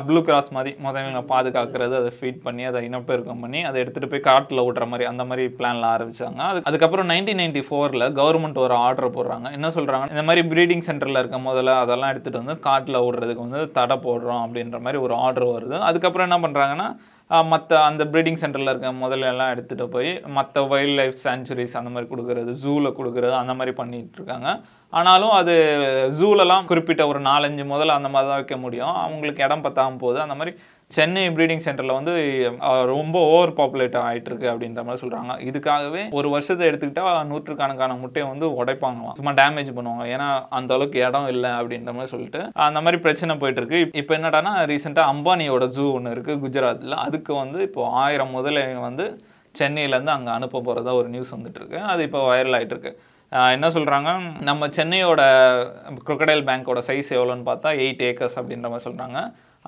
ப்ளூ 0.06 0.20
கிராஸ் 0.26 0.48
மாதிரி 0.56 0.70
முதல்ல 0.84 1.20
பாதுகாக்கிறது 1.32 1.94
அதை 1.98 2.10
ஃபீட் 2.18 2.38
பண்ணி 2.46 2.62
அதை 2.68 2.80
இனப்பெருக்கம் 2.88 3.42
பண்ணி 3.44 3.60
அதை 3.68 3.76
எடுத்துகிட்டு 3.82 4.10
போய் 4.12 4.24
காட்டில் 4.28 4.62
விட்ற 4.66 4.84
மாதிரி 4.92 5.06
அந்த 5.10 5.24
மாதிரி 5.30 5.42
பிளான்லாம் 5.58 5.92
ஆரம்பிச்சாங்க. 5.96 6.40
அது 6.50 6.62
அதுக்கப்புறம் 6.68 7.10
நைன்டீன் 7.12 7.40
நைன்டி 7.42 7.62
ஃபோரில் 7.66 8.06
கவர்மெண்ட் 8.20 8.62
ஒரு 8.66 8.76
ஆர்டர் 8.86 9.14
போடுறாங்க. 9.16 9.50
என்ன 9.56 9.70
சொல்கிறாங்க 9.78 10.08
இந்த 10.14 10.24
மாதிரி 10.28 10.44
ப்ரீடிங் 10.52 10.86
சென்டரில் 10.88 11.20
இருக்க 11.22 11.40
முதல்ல 11.48 11.74
அதெல்லாம் 11.82 12.12
எடுத்துகிட்டு 12.14 12.42
வந்து 12.42 12.56
காட்டில் 12.68 13.02
விடுறதுக்கு 13.06 13.46
வந்து 13.46 13.62
தடை 13.78 13.98
போடுறோம் 14.06 14.42
அப்படின்ற 14.46 14.80
மாதிரி 14.86 15.00
ஒரு 15.08 15.16
ஆர்டர் 15.26 15.46
வருது. 15.56 15.76
அதுக்கப்புறம் 15.90 16.28
என்ன 16.28 16.38
பண்ணுறாங்கன்னா 16.46 16.88
மற்ற 17.30 17.78
அந்த 17.84 18.02
ப்ரீடிங் 18.04 18.40
சென்டரில் 18.42 18.70
இருக்க 18.72 18.90
முதல்ல 18.92 19.30
எல்லாம் 19.32 19.52
எடுத்துகிட்டு 19.54 19.86
போய் 19.94 20.10
மற்ற 20.36 20.62
வைல்ட் 20.72 20.96
லைஃப் 20.98 21.16
சேஞ்சுரிஸ் 21.24 21.74
அந்த 21.80 21.90
மாதிரி 21.94 22.06
கொடுக்குறது 22.12 22.52
ஜூவில் 22.62 22.96
கொடுக்குறது 22.98 23.34
அந்த 23.42 23.54
மாதிரி 23.54 23.72
பண்ணிகிட்டு 23.80 24.18
இருக்காங்க. 24.18 24.50
ஆனாலும் 24.92 25.34
அது 25.40 25.54
ஜூலெலாம் 26.20 26.68
குறிப்பிட்ட 26.70 27.06
ஒரு 27.12 27.20
நாலஞ்சு 27.20 27.64
முதல்ல 27.72 27.96
அந்த 27.98 28.08
மாதிரி 28.08 28.28
தான் 28.30 28.40
வைக்க 28.40 28.56
முடியும். 28.56 28.94
அவங்களுக்கு 29.04 29.44
இடம் 29.46 29.64
பத்தாமல் 29.66 30.00
போகுது. 30.04 30.20
அந்த 30.20 30.34
மாதிரி 30.34 30.52
சென்னை 30.94 31.22
ப்ரீடிங் 31.36 31.62
சென்டரில் 31.64 31.96
வந்து 31.96 32.12
ரொம்ப 32.90 33.16
ஓவர் 33.30 33.52
பாப்புலேட் 33.58 33.96
ஆகிட்டு 34.02 34.28
இருக்கு 34.30 34.46
அப்படின்ற 34.50 34.82
மாதிரி 34.86 35.00
சொல்கிறாங்க 35.02 35.32
இதுக்காகவே 35.48 36.02
ஒரு 36.18 36.28
வருஷத்தை 36.34 36.64
எடுத்துக்கிட்டால் 36.68 37.26
நூற்றுக்கணக்கான 37.30 37.96
முட்டையை 38.02 38.26
வந்து 38.32 38.46
உடைப்பாங்களாம். 38.60 39.16
சும்மா 39.18 39.32
டேமேஜ் 39.40 39.70
பண்ணுவாங்க. 39.78 40.04
ஏன்னா 40.14 40.28
அந்த 40.58 40.70
அளவுக்கு 40.76 40.98
இடம் 41.06 41.28
இல்லை 41.34 41.50
அப்படின்ற 41.60 41.92
மாதிரி 41.96 42.12
சொல்லிட்டு 42.14 42.42
அந்த 42.66 42.80
மாதிரி 42.86 43.00
பிரச்சனை 43.06 43.36
போயிட்டு 43.40 43.62
இருக்கு 43.62 43.80
இப்போ 44.02 44.14
என்னடான்னா 44.18 44.52
ரீசெண்டாக 44.72 45.12
அம்பானியோட 45.14 45.66
ஜூ 45.78 45.86
ஒன்று 45.96 46.14
இருக்குது 46.16 46.40
குஜராத்தில் 46.44 46.96
அதுக்கு 47.06 47.34
வந்து 47.42 47.58
இப்போது 47.68 47.90
ஆயிரம் 48.04 48.32
முதலை 48.36 48.64
வந்து 48.88 49.06
சென்னையிலேருந்து 49.54 50.16
அங்கே 50.16 50.32
அனுப்ப 50.38 50.62
போகிறதா 50.68 50.94
ஒரு 51.00 51.10
நியூஸ் 51.16 51.34
வந்துட்டுருக்கு. 51.36 51.80
அது 51.92 52.00
இப்போ 52.08 52.22
வைரல் 52.30 52.56
ஆகிட்டுருக்கு 52.58 52.92
என்ன 53.56 53.68
சொல்கிறாங்க 53.76 54.10
நம்ம 54.48 54.66
சென்னையோட 54.76 55.22
குரொக்கடைல் 56.06 56.46
பேங்க்கோட 56.48 56.80
சைஸ் 56.88 57.10
எவ்வளோன்னு 57.18 57.48
பார்த்தா 57.50 57.70
எயிட் 57.84 58.04
ஏக்கர்ஸ் 58.10 58.38
அப்படின்ற 58.40 58.68
மாதிரி 58.72 58.86
சொல்கிறாங்க 58.88 59.18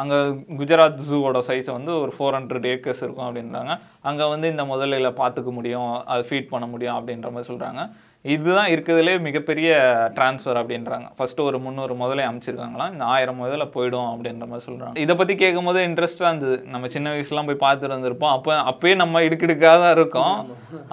அங்கே 0.02 0.18
குஜராத் 0.60 1.00
ஜூவோட 1.08 1.38
சைஸை 1.48 1.72
வந்து 1.78 1.92
ஒரு 2.02 2.12
ஃபோர் 2.16 2.36
ஹண்ட்ரட் 2.38 2.68
ஏக்கர்ஸ் 2.72 3.02
இருக்கும் 3.04 3.28
அப்படின்றாங்க. 3.28 3.72
அங்கே 4.08 4.26
வந்து 4.32 4.46
இந்த 4.54 4.64
முதலையில் 4.72 5.18
பார்த்துக்க 5.20 5.52
முடியும் 5.58 5.90
அது 6.12 6.22
ஃபீட் 6.28 6.52
பண்ண 6.52 6.66
முடியும் 6.74 6.96
அப்படின்ற 6.98 7.30
மாதிரி 7.34 7.50
சொல்கிறாங்க 7.52 7.82
இதுதான் 8.34 8.70
இருக்கிறதுலே 8.74 9.14
மிகப்பெரிய 9.26 9.68
ட்ரான்ஸ்ஃபர் 10.16 10.58
அப்படின்றாங்க. 10.60 11.06
ஃபர்ஸ்ட் 11.18 11.40
ஒரு 11.48 11.58
முந்நூறு 11.64 11.94
முதலை 12.02 12.24
அமைச்சிருக்காங்களாம் 12.30 12.92
இந்த 12.94 13.04
ஆயிரம் 13.14 13.40
முதல்ல 13.42 13.66
போயிடும் 13.76 14.08
அப்படின்ற 14.12 14.46
மாதிரி 14.50 14.66
சொல்கிறாங்க 14.68 15.02
இதை 15.04 15.14
பற்றி 15.20 15.34
கேட்கும்போது 15.42 15.80
இன்ட்ரெஸ்டாக 15.88 16.30
இருந்தது. 16.30 16.56
நம்ம 16.72 16.88
சின்ன 16.94 17.12
வயசுலாம் 17.14 17.48
போய் 17.50 17.62
பார்த்துட்டு 17.64 17.96
வந்திருப்போம் 17.96 18.32
அப்போ 18.36 18.54
அப்பயே 18.72 18.94
நம்ம 19.02 19.22
இடுக்கிடுக்காக 19.26 19.76
தான் 19.84 19.94
இருக்கோம். 19.98 20.36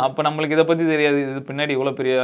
அப்போ 0.06 0.22
நம்மளுக்கு 0.28 0.58
இதை 0.58 0.66
பற்றி 0.72 0.86
தெரியாது. 0.94 1.20
இது 1.26 1.42
பின்னாடி 1.50 1.76
இவ்வளோ 1.78 1.94
பெரிய 2.00 2.16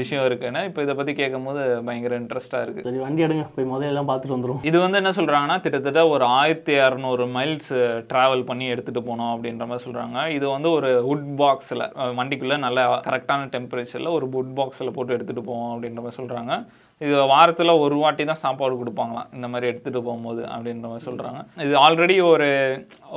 விஷயம் 0.00 0.26
இருக்குன்னு 0.28 0.62
இப்போ 0.70 0.80
இதை 0.86 0.96
பற்றி 1.00 1.14
கேட்கும்போது 1.20 1.62
பயங்கர 1.88 2.18
இன்ட்ரெஸ்டாக 2.22 2.64
இருக்குது 2.64 2.86
சரி 2.88 3.02
வண்டி 3.04 3.24
எடுங்க. 3.26 3.46
போய் 3.56 3.70
முதல்ல 3.72 3.92
எல்லாம் 3.92 4.10
பார்த்துட்டு 4.10 4.36
வந்துரும் 4.36 4.60
இது 4.70 4.78
வந்து 4.84 5.00
என்ன 5.02 5.12
சொல்றாங்கன்னா 5.20 5.58
கிட்டத்தட்ட 5.64 6.02
ஒரு 6.14 6.26
ஆயிரத்தி 6.40 6.74
இரநூறு 6.84 7.24
மைல்ஸ் 7.36 7.72
டிராவல் 8.12 8.44
பண்ணி 8.50 8.66
எடுத்துட்டு 8.74 9.02
போனோம் 9.08 9.32
அப்படின்ற 9.34 9.66
மாதிரி 9.70 9.84
சொல்றாங்க. 9.86 10.18
இது 10.38 10.46
வந்து 10.56 10.70
ஒரு 10.78 10.90
வுட் 11.08 11.28
பாக்ஸில் 11.42 11.84
வண்டிக்குள்ள 12.20 12.58
நல்ல 12.66 12.86
கரெக்டான 13.08 13.48
டெம்பரேச்சரில் 13.56 14.09
ஒரு 14.16 14.26
வுட் 14.34 14.52
பாக்ஸில் 14.58 14.94
போட்டு 14.96 15.16
எடுத்துட்டு 15.16 15.44
போவோம் 15.48 15.72
அப்படின்ற 15.74 16.02
மாதிரி 16.04 16.18
சொல்றாங்க. 16.20 16.52
இது 17.06 17.14
வாரத்துல 17.34 17.74
ஒரு 17.84 17.96
வாட்டி 18.02 18.24
தான் 18.30 18.42
சாப்பாடு 18.44 18.74
கொடுப்பாங்களாம். 18.82 19.30
இந்த 19.36 19.46
மாதிரி 19.52 19.70
எடுத்துட்டு 19.72 20.00
போகும்போது 20.08 20.42
அப்படின்ற 20.54 20.86
மாதிரி 20.92 21.08
சொல்றாங்க. 21.08 21.40
இது 21.66 21.74
ஆல்ரெடி 21.86 22.18
ஒரு 22.32 22.50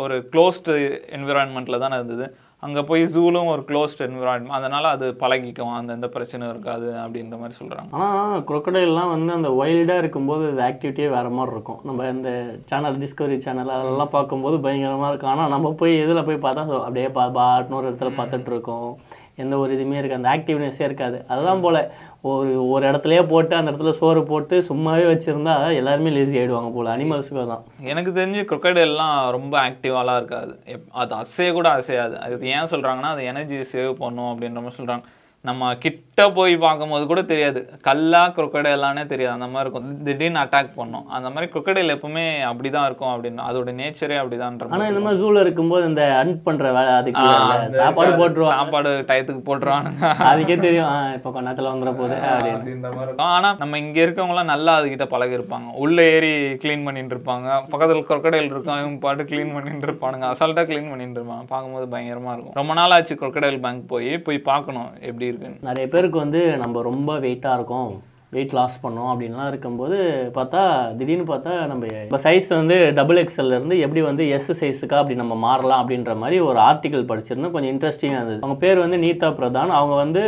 ஒரு 0.03 0.17
க்ளோஸ்டு 0.33 0.73
என்விரான்மெண்ட்ல 1.19 1.79
தானே 1.85 2.00
இருந்தது. 2.01 2.27
அங்க 2.65 2.81
போய் 2.89 3.01
ஜூலும் 3.13 3.50
ஒரு 3.53 3.62
க்ளோஸ்ட் 3.69 4.01
என்விரான்மெண்ட் 4.05 4.57
அதனால 4.57 4.91
அது 4.95 5.05
பழகிக்கும். 5.21 5.71
அந்த 5.77 5.89
எந்த 5.97 6.07
பிரச்சனையும் 6.13 6.51
இருக்காது 6.53 6.88
அப்படின்ற 7.01 7.38
மாதிரி 7.41 7.55
சொல்றாங்க. 7.57 7.89
ஆனால் 8.03 8.43
crocodileலாம் 8.50 9.12
வந்து 9.13 9.31
அந்த 9.38 9.50
வைல்டாக 9.57 10.01
இருக்கும்போது 10.03 10.45
அது 10.51 10.62
ஆக்டிவிட்டியே 10.69 11.07
வேறு 11.15 11.31
மாதிரி 11.38 11.53
இருக்கும். 11.55 11.81
நம்ம 11.89 12.07
இந்த 12.15 12.31
சேனல் 12.71 13.01
டிஸ்கவரி 13.01 13.38
சேனல் 13.47 13.73
அதெல்லாம் 13.79 14.13
பார்க்கும்போது 14.15 14.59
பயங்கரமாக 14.67 15.09
இருக்கும். 15.12 15.33
ஆனால் 15.33 15.53
நம்ம 15.55 15.73
போய் 15.81 15.95
இதில் 16.03 16.27
போய் 16.29 16.43
பார்த்தா 16.45 16.63
அப்படியே 16.85 17.09
பா 17.17 17.25
பாட்டுன்னு 17.39 17.79
ஒரு 17.81 17.89
இடத்துல 17.91 18.12
பார்த்துட்டு 18.19 18.53
இருக்கோம். 18.53 18.89
எந்த 19.36 19.58
ஒரு 19.58 19.74
இதுவுமே 19.75 19.98
இருக்காது. 19.98 20.28
அந்த 20.28 20.30
ஆக்டிவ்னஸே 20.38 20.82
இருக்காது. 20.82 21.25
அதுதான் 21.28 21.62
போல். 21.62 21.92
ஒரு 22.22 22.70
ஒரு 22.70 22.92
இடத்துலையே 22.92 23.28
போட்டு 23.28 23.56
அந்த 23.56 23.72
இடத்துல 23.72 23.90
சோறு 23.90 24.24
போட்டு 24.24 24.60
சும்மாவே 24.60 25.06
வச்சுருந்தா 25.13 25.75
எல்லாருமே 25.75 26.10
லேசி 26.10 26.38
ஆகிடுவாங்க 26.38 26.74
போல். 26.74 26.86
அனிமல்ஸுக்கு 26.86 27.48
தான் 27.48 27.63
எனக்கு 27.80 28.12
தெரிஞ்சு 28.12 28.75
எல்லாம் 28.75 29.32
ரொம்ப 29.32 29.70
ஆக்டிவாலாம் 29.70 30.16
இருக்காது. 30.16 30.60
எப் 30.66 30.84
அது 30.92 31.16
அசைய 31.16 31.52
கூட 31.52 31.70
அசையாது. 31.70 32.20
அது 32.20 32.48
ஏன் 32.48 32.72
சொல்கிறாங்கன்னா 32.72 33.12
அது 33.16 33.24
எனர்ஜி 33.24 33.60
சேவ் 33.74 33.94
பண்ணும் 33.94 34.25
அப்படின்ற 34.25 34.54
மாதிரி 34.54 34.75
சொல்கிறாங்க 34.78 35.04
நம்ம 35.47 35.69
கிட்ட 35.83 36.25
போய் 36.35 36.53
பார்க்கும்போது 36.63 37.05
கூட 37.07 37.21
தெரியாது. 37.29 37.62
கல்லா 37.88 38.19
crocodileலானே 38.35 39.01
தெரியாது. 39.05 39.33
அந்த 39.38 39.47
மாதிரி 39.53 39.63
இருக்கும். 39.65 40.03
திடீர்னு 40.05 40.39
அட்டாக் 40.41 40.69
பண்ணும். 40.75 41.07
அந்த 41.15 41.29
மாதிரி 41.33 41.47
crocodile 41.53 41.89
எப்பவுமே 41.95 42.23
அப்படிதான் 42.50 42.85
இருக்கும் 42.89 43.12
அப்படின்னு. 43.13 43.41
அதோட 43.47 43.71
நேச்சரே 43.79 44.17
அப்படிதான்ற 44.21 44.67
மாதிரி 44.67 44.75
ஆனால் 44.75 44.91
இந்த 44.91 45.01
மாதிரி 45.05 45.19
ஜூவில் 45.21 45.39
இருக்கும்போது 45.45 45.88
இந்த 45.89 46.03
அண்ட் 46.19 46.38
பண்ணுற 46.45 46.69
வேலை 46.77 46.93
அதுக்கு 47.00 47.23
இல்ல. 47.23 47.69
சாப்பாடு 47.79 48.13
போட்டுருவாங்க. 48.21 48.57
சாப்பாடு 48.59 48.91
டயத்துக்கு 49.09 49.43
போட்டுருவானுங்க. 49.50 50.12
அதுக்கே 50.29 50.57
தெரியும். 50.67 50.93
இப்போ 51.17 51.31
கொஞ்ச 51.31 51.45
நேரத்தில் 51.47 51.71
வந்துட 51.73 51.93
போகுது 52.00 52.15
அப்படின்னு. 52.33 52.55
அப்படின்ற 52.59 52.88
மாதிரி 52.95 53.07
இருக்கும். 53.07 53.33
ஆனா 53.35 53.51
நம்ம 53.63 53.81
இங்க 53.83 54.00
இருக்கவங்கலாம் 54.05 54.51
நல்லா 54.53 54.77
அதுகிட்ட 54.79 55.07
பழகி 55.15 55.38
இருப்பாங்க 55.39 55.75
உள்ள 55.85 56.07
ஏறி 56.13 56.31
க்ளீன் 56.63 56.88
பண்ணிட்டு 56.88 57.15
இருப்பாங்க. 57.17 57.59
பக்கத்துல 57.73 58.05
crocodile 58.12 58.50
இருக்கும். 58.53 58.79
இவங்க 58.83 59.01
பாட்டு 59.07 59.27
க்ளீன் 59.33 59.53
பண்ணிட்டு 59.57 59.88
இருப்பானுங்க. 59.89 60.31
அசால்ட்டா 60.33 60.65
க்ளீன் 60.71 60.89
பண்ணிட்டு 60.93 61.19
இருப்பாங்க. 61.19 61.45
பார்க்கும்போது 61.53 61.88
பயங்கரமா 61.97 62.33
இருக்கும். 62.38 62.57
ரொம்ப 62.62 62.79
நாள் 62.81 62.97
ஆச்சு 63.00 63.19
crocodile 63.25 63.62
பேங்க் 63.67 63.85
போய் 63.93 64.12
போய் 64.29 64.41
பார்க்கணும். 64.51 64.89
எப்படி 65.09 65.31
இருக்குன்னு 65.34 65.68
நிறைய 65.70 65.88
பேருக்கு 65.94 66.25
வந்து 66.25 66.44
நம்ம 66.63 66.88
ரொம்ப 66.92 67.20
வெயிட்டாக 67.28 67.60
இருக்கோம் 67.60 67.94
வெயிட் 68.36 68.54
லாஸ் 68.58 68.78
பண்ணோம் 68.84 69.10
அப்படின்லாம் 69.10 69.50
இருக்கும்போது 69.52 69.98
பார்த்தா 70.38 70.62
திடீர்னு 71.00 71.25
பார்த்தா 71.32 71.52
நம்ம 71.72 71.90
இப்போ 72.06 72.20
சைஸ் 72.24 72.48
வந்து 72.60 72.78
டபுள் 73.00 73.20
எக்ஸ்எல்லேருந்து 73.22 73.75
எப்படி 73.86 74.02
வந்து 74.08 74.24
எஸ் 74.38 74.50
சைஸுக்கா 74.62 74.98
அப்படி 75.02 75.18
நம்ம 75.20 75.36
மாறலாம் 75.44 75.82
அப்படின்ற 75.82 76.13
மாதிரி 76.22 76.38
ஒரு 76.48 76.60
ஆர்டிக்கல் 76.70 77.06
படிச்சிருந்தேன். 77.12 77.54
கொஞ்சம் 77.56 77.74
இன்ட்ரெஸ்டிங்காக 77.74 78.20
இருந்தது. 78.20 78.42
அவங்க 78.44 78.58
பேர் 78.63 78.84
வந்து 78.86 79.00
நீதா 79.06 79.30
பிரதான். 79.40 79.74
அவங்க 79.80 79.96
வந்து 80.04 80.24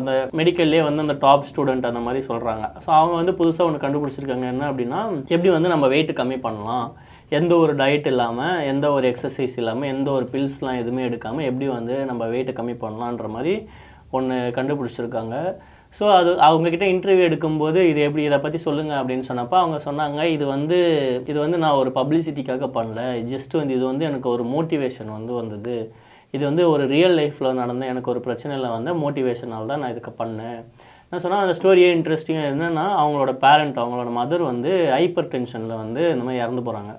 அந்த 0.00 0.12
மெடிக்கல்லே 0.40 0.82
வந்து 0.88 1.04
அந்த 1.06 1.16
டாப் 1.24 1.48
ஸ்டூடெண்ட் 1.50 1.90
அந்த 1.92 2.02
மாதிரி 2.06 2.22
சொல்கிறாங்க 2.30 2.66
ஸோ 2.84 2.90
அவங்க 3.00 3.14
வந்து 3.20 3.34
புதுசாக 3.40 3.68
ஒன்று 3.68 3.84
கண்டுபிடிச்சிருக்காங்க. 3.86 4.46
என்ன 4.54 4.68
அப்படின்னா 4.72 5.00
எப்படி 5.34 5.52
வந்து 5.56 5.74
நம்ம 5.74 5.88
வெயிட் 5.94 6.18
கம்மி 6.22 6.38
பண்ணலாம்? 6.46 6.88
எந்த 7.38 7.52
ஒரு 7.62 7.72
டயட் 7.80 8.08
இல்லாமல் 8.12 8.62
எந்த 8.70 8.86
ஒரு 8.94 9.06
எக்ஸசைஸ் 9.10 9.56
இல்லாமல் 9.60 9.90
எந்த 9.94 10.08
ஒரு 10.18 10.26
பில்ஸ்லாம் 10.32 10.80
எதுவுமே 10.82 11.02
எடுக்காமல் 11.08 11.46
எப்படி 11.50 11.66
வந்து 11.78 11.96
நம்ம 12.10 12.26
வெயிட்டை 12.32 12.54
கம்மி 12.56 12.74
பண்ணலான்ற 12.84 13.28
மாதிரி 13.34 13.54
ஒன்று 14.16 14.36
கண்டுபிடிச்சிருக்காங்க. 14.58 15.36
ஸோ 15.98 16.04
அது 16.16 16.30
அவங்கக்கிட்ட 16.48 16.86
இன்டர்வியூ 16.94 17.24
எடுக்கும்போது 17.28 17.78
இது 17.90 18.00
எப்படி 18.08 18.22
இதை 18.26 18.38
பற்றி 18.44 18.58
சொல்லுங்கள் 18.66 19.00
அப்படின்னு 19.00 19.24
சொன்னப்போ 19.30 19.56
அவங்க 19.62 19.78
சொன்னாங்க 19.88 20.20
இது 20.34 20.44
வந்து 20.54 20.78
இது 21.30 21.38
வந்து 21.44 21.58
நான் 21.64 21.78
ஒரு 21.82 21.90
பப்ளிசிட்டிக்காக 21.98 22.68
பண்ணல. 22.76 23.00
ஜஸ்ட் 23.32 23.56
வந்து 23.60 23.76
இது 23.78 23.84
வந்து 23.92 24.06
எனக்கு 24.10 24.28
ஒரு 24.34 24.44
மோட்டிவேஷன் 24.54 25.10
வந்து 25.16 25.34
வந்தது. 25.40 25.76
இது 26.34 26.42
வந்து 26.50 26.64
ஒரு 26.72 26.84
ரியல் 26.94 27.16
லைஃப்பில் 27.20 27.58
நடந்த 27.62 27.84
எனக்கு 27.92 28.12
ஒரு 28.14 28.20
பிரச்சனையில் 28.26 28.74
வந்த 28.76 28.90
மோட்டிவேஷனால் 29.02 29.70
தான் 29.72 29.82
நான் 29.82 29.94
இதுக்கு 29.94 30.12
பண்ணேன். 30.22 30.60
நான் 31.12 31.22
சொன்னால் 31.22 31.44
அந்த 31.44 31.54
ஸ்டோரியே 31.58 31.88
இன்ட்ரெஸ்டிங்காக 31.96 32.50
என்னென்னா 32.52 32.86
அவங்களோட 33.00 33.32
பேரண்ட் 33.44 33.80
அவங்களோட 33.82 34.10
மதர் 34.18 34.42
வந்து 34.50 34.72
ஹைப்பர் 34.96 35.30
டென்ஷனில் 35.32 35.80
வந்து 35.82 36.02
இந்த 36.14 36.24
மாதிரி 36.26 36.42
இறந்து 36.44 36.62
போகிறாங்க 36.68 36.92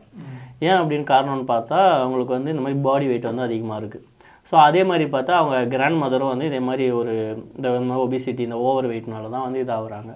ஏன் 0.68 0.80
அப்படின்னு 0.80 1.06
காரணம்னு 1.14 1.46
பார்த்தா 1.54 1.80
அவங்களுக்கு 2.02 2.38
வந்து 2.38 2.54
இந்த 2.54 2.64
மாதிரி 2.66 2.80
பாடி 2.88 3.06
வெயிட் 3.12 3.30
வந்து 3.30 3.48
அதிகமாக 3.48 3.80
இருக்குது 3.82 4.06
ஸோ 4.52 4.56
அதே 4.56 4.84
மாதிரி 4.84 5.10
பார்த்தா 5.12 5.30
அவங்க 5.30 5.66
கிராண்ட் 5.66 6.04
மதரும் 6.04 6.28
வந்து 6.28 6.46
இதே 6.46 6.60
மாதிரி 6.60 6.92
ஒரு 6.92 7.14
இந்த 7.56 7.70
ஒபிசிட்டி 7.72 8.40
இந்த 8.40 8.58
ஓவர் 8.58 8.90
வெயிட்னால 8.90 9.30
தான் 9.30 9.52
வந்து 9.52 9.64
இதாகிறாங்க. 9.64 10.12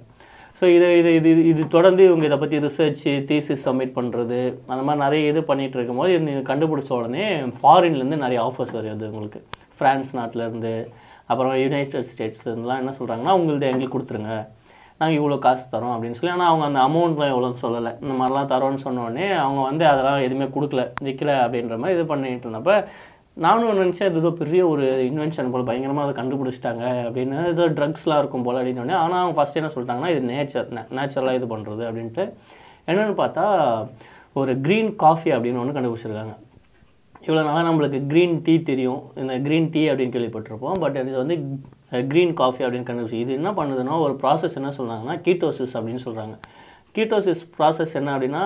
ஸோ 0.61 0.65
இது 0.75 0.97
இது 0.97 1.15
இது 1.15 1.29
இது- 1.29 1.67
தொடர்ந்து 1.67 2.05
இவங்க 2.05 2.25
இதை 2.25 2.37
பற்றி 2.37 2.59
ரிசர்ச் 2.59 3.25
தீசிஸ் 3.25 3.65
சப்மிட் 3.65 3.93
பண்ணுறது 3.95 4.39
அந்த 4.67 4.83
மாதிரி 4.83 5.03
நிறைய 5.03 5.29
இது 5.29 5.41
பண்ணிகிட்டு 5.41 5.75
இருக்கும்போது 5.75 6.13
இது 6.13 6.31
கண்டுபிடிச்ச 6.31 6.89
உடனே 6.89 7.39
ஃபாரின்லேருந்து 7.61 8.15
நிறைய 8.15 8.41
ஆஃபர்ஸ் 8.41 8.75
வருது 8.75 9.09
உங்களுக்கு. 9.09 9.41
ஃப்ரான்ஸ் 9.79 10.11
நாட்டிலேருந்து 10.13 10.87
அப்புறம் 11.25 11.55
யுனைடெட் 11.55 12.05
ஸ்டேட்ஸ்லாம் 12.11 12.77
என்ன 12.77 12.93
சொல்கிறாங்கன்னா 12.99 13.35
உங்களுது 13.39 13.61
எங்களுக்கு 13.61 13.99
கொடுத்துருங்க. 13.99 14.33
நாங்கள் 14.97 15.19
இவ்வளோ 15.21 15.39
காசு 15.39 15.77
தரோம் 15.77 15.93
அப்படின்னு 15.95 16.11
சொல்லி. 16.11 16.29
ஆனால் 16.29 16.47
அவங்க 16.47 16.65
அந்த 16.65 16.79
அமௌண்ட்லாம் 16.79 17.31
எவ்வளோன்னு 17.33 17.61
சொல்லலை. 17.61 18.01
இந்த 18.01 18.13
மாதிரிலாம் 18.13 18.51
தரோன்னு 18.53 18.77
சொன்னோடனே 18.83 19.35
அவங்க 19.35 19.61
வந்து 19.61 19.87
அதெல்லாம் 19.87 20.19
எதுவுமே 20.19 20.45
கொடுக்கல 20.45 20.91
விற்கல 21.03 21.31
அப்படின்ற 21.45 21.77
மாதிரி 21.77 21.99
இது 21.99 22.05
பண்ணிட்டு 22.05 22.49
இருந்தப்போ 22.49 22.75
நானும் 23.43 23.79
நினச்சேன் 23.79 24.09
இது 24.09 24.19
ஏதோ 24.21 24.29
பெரிய 24.41 24.61
ஒரு 24.73 24.83
இன்வென்ஷன் 25.07 25.49
போல் 25.53 25.65
பயங்கரமாக 25.69 26.05
அதை 26.05 26.13
கண்டுபிடிச்சிட்டாங்க 26.19 26.83
அப்படின்னு. 27.07 27.37
ஏதோ 27.53 27.63
ட்ரக்ஸ்லாம் 27.77 28.21
இருக்கும் 28.21 28.45
போல் 28.45 28.59
அப்படின்னு 28.59 28.95
ஆனால் 29.01 29.21
அவங்க 29.21 29.35
ஃபஸ்ட் 29.37 29.59
என்ன 29.61 29.71
சொல்லிட்டாங்கன்னா 29.73 30.11
இது 30.13 30.21
நேச்சர் 30.31 30.69
நேச்சுரலாக 30.97 31.39
இது 31.39 31.47
பண்ணுறது 31.53 31.83
அப்படின்ட்டு. 31.89 32.25
என்னென்னு 32.89 33.15
பார்த்தா 33.21 33.45
ஒரு 34.41 34.53
க்ரீன் 34.65 34.91
காஃபி 35.03 35.29
அப்படின்னு 35.35 35.61
ஒன்று 35.61 35.77
கண்டுபிடிச்சிருக்காங்க. 35.77 36.33
இவ்வளோ 37.25 37.43
நாளாக 37.47 37.65
நம்மளுக்கு 37.67 37.99
க்ரீன் 38.11 38.35
டீ 38.45 38.55
தெரியும். 38.71 39.01
இந்த 39.21 39.33
க்ரீன் 39.45 39.69
டீ 39.75 39.81
அப்படின்னு 39.91 40.15
கேள்விப்பட்டிருப்போம். 40.15 40.79
பட் 40.83 40.97
இது 41.03 41.17
வந்து 41.23 41.35
க்ரீன் 42.11 42.33
காஃபி 42.41 42.61
அப்படின்னு 42.65 42.87
கண்டுபிடிச்சி 42.89 43.21
இது 43.23 43.31
என்ன 43.39 43.49
பண்ணுதுன்னா 43.59 43.95
ஒரு 44.05 44.13
ப்ராசஸ் 44.23 44.57
என்ன 44.61 44.71
சொல்கிறாங்கன்னா 44.77 45.15
கீட்டோசிஸ் 45.25 45.75
அப்படின்னு 45.79 46.03
சொல்கிறாங்க 46.07 46.35
கீட்டோசிஸ் 46.95 47.41
ப்ராசஸ் 47.55 47.95
என்ன 47.99 48.09
அப்படின்னா 48.15 48.43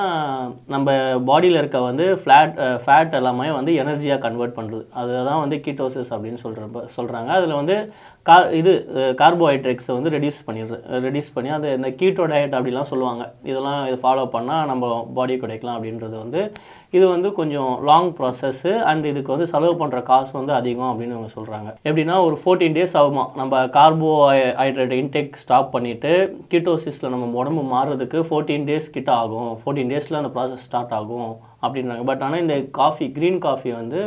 நம்ம 0.74 0.92
பாடியில் 1.30 1.60
இருக்க 1.60 1.80
வந்து 1.88 2.06
ஃப்ளாட் 2.22 2.56
ஃபேட் 2.84 3.18
எல்லாமே 3.20 3.48
வந்து 3.58 3.72
எனர்ஜியாக 3.82 4.24
கன்வெர்ட் 4.26 4.56
பண்ணுறது 4.58 4.84
அதுதான் 5.00 5.42
வந்து 5.44 5.58
கீட்டோசிஸ் 5.66 6.14
அப்படின்னு 6.16 6.42
சொல்கிற 6.44 6.86
சொல்கிறாங்க 6.98 7.32
அதில் 7.38 7.60
வந்து 7.62 7.78
கா 8.26 8.36
இது 8.62 8.72
கார்போஹைட்ரேட்ஸை 9.22 9.94
வந்து 9.98 10.14
ரெடியூஸ் 10.16 10.40
பண்ணிடுது 10.48 10.78
ரெடியூஸ் 11.06 11.34
பண்ணி 11.36 11.52
அது 11.58 11.68
இந்த 11.78 11.90
கீட்டோ 12.00 12.26
டயட் 12.32 12.58
அப்படிலாம் 12.58 12.90
சொல்லுவாங்க. 12.92 13.24
இதெல்லாம் 13.50 13.80
இது 13.90 13.98
ஃபாலோ 14.04 14.26
பண்ணால் 14.36 14.68
நம்ம 14.72 14.92
பாடி 15.18 15.36
குறைக்கலாம் 15.44 15.78
அப்படின்றது 15.78 16.16
வந்து 16.24 16.42
இது 16.98 17.06
வந்து 17.14 17.30
கொஞ்சம் 17.40 17.72
லாங் 17.90 18.08
ப்ராசஸ்ஸு 18.18 18.72
அண்ட் 18.90 19.04
இதுக்கு 19.10 19.34
வந்து 19.34 19.48
செலவு 19.52 19.74
பண்ணுற 19.82 20.00
காசு 20.08 20.32
வந்து 20.38 20.54
அதிகம் 20.60 20.90
அப்படின்னு 20.92 21.18
அவங்க 21.18 21.30
சொல்கிறாங்க 21.36 21.70
எப்படின்னா 21.90 22.16
ஒரு 22.28 22.36
ஃபோர்டீன் 22.42 22.76
டேஸ் 22.78 22.96
ஆகுமா? 23.02 23.26
நம்ம 23.40 23.60
கார்போஹைட்ரேட் 23.78 24.96
இன்டேக் 25.02 25.40
ஸ்டாப் 25.44 25.70
பண்ணிவிட்டு 25.76 26.14
கீட்டோசிஸில் 26.54 27.12
நம்ம 27.16 27.30
உடம்பு 27.42 27.64
மாறுறதுக்கு 27.76 28.22
ஃபோர்டீன் 28.30 28.68
டேஸ் 28.72 28.90
கிட்ட 28.98 29.12
ஆகும். 29.24 29.52
ஃபோர்டீன் 29.62 29.94
டேஸில் 29.94 30.20
அந்த 30.22 30.32
ப்ராசஸ் 30.38 30.66
ஸ்டார்ட் 30.70 30.96
ஆகும் 31.00 31.32
அப்படின்றாங்க. 31.66 32.06
பட் 32.12 32.24
ஆனால் 32.28 32.44
இந்த 32.46 32.58
காஃபி 32.82 33.08
க்ரீன் 33.18 33.40
காஃபி 33.48 33.72
வந்து 33.82 34.02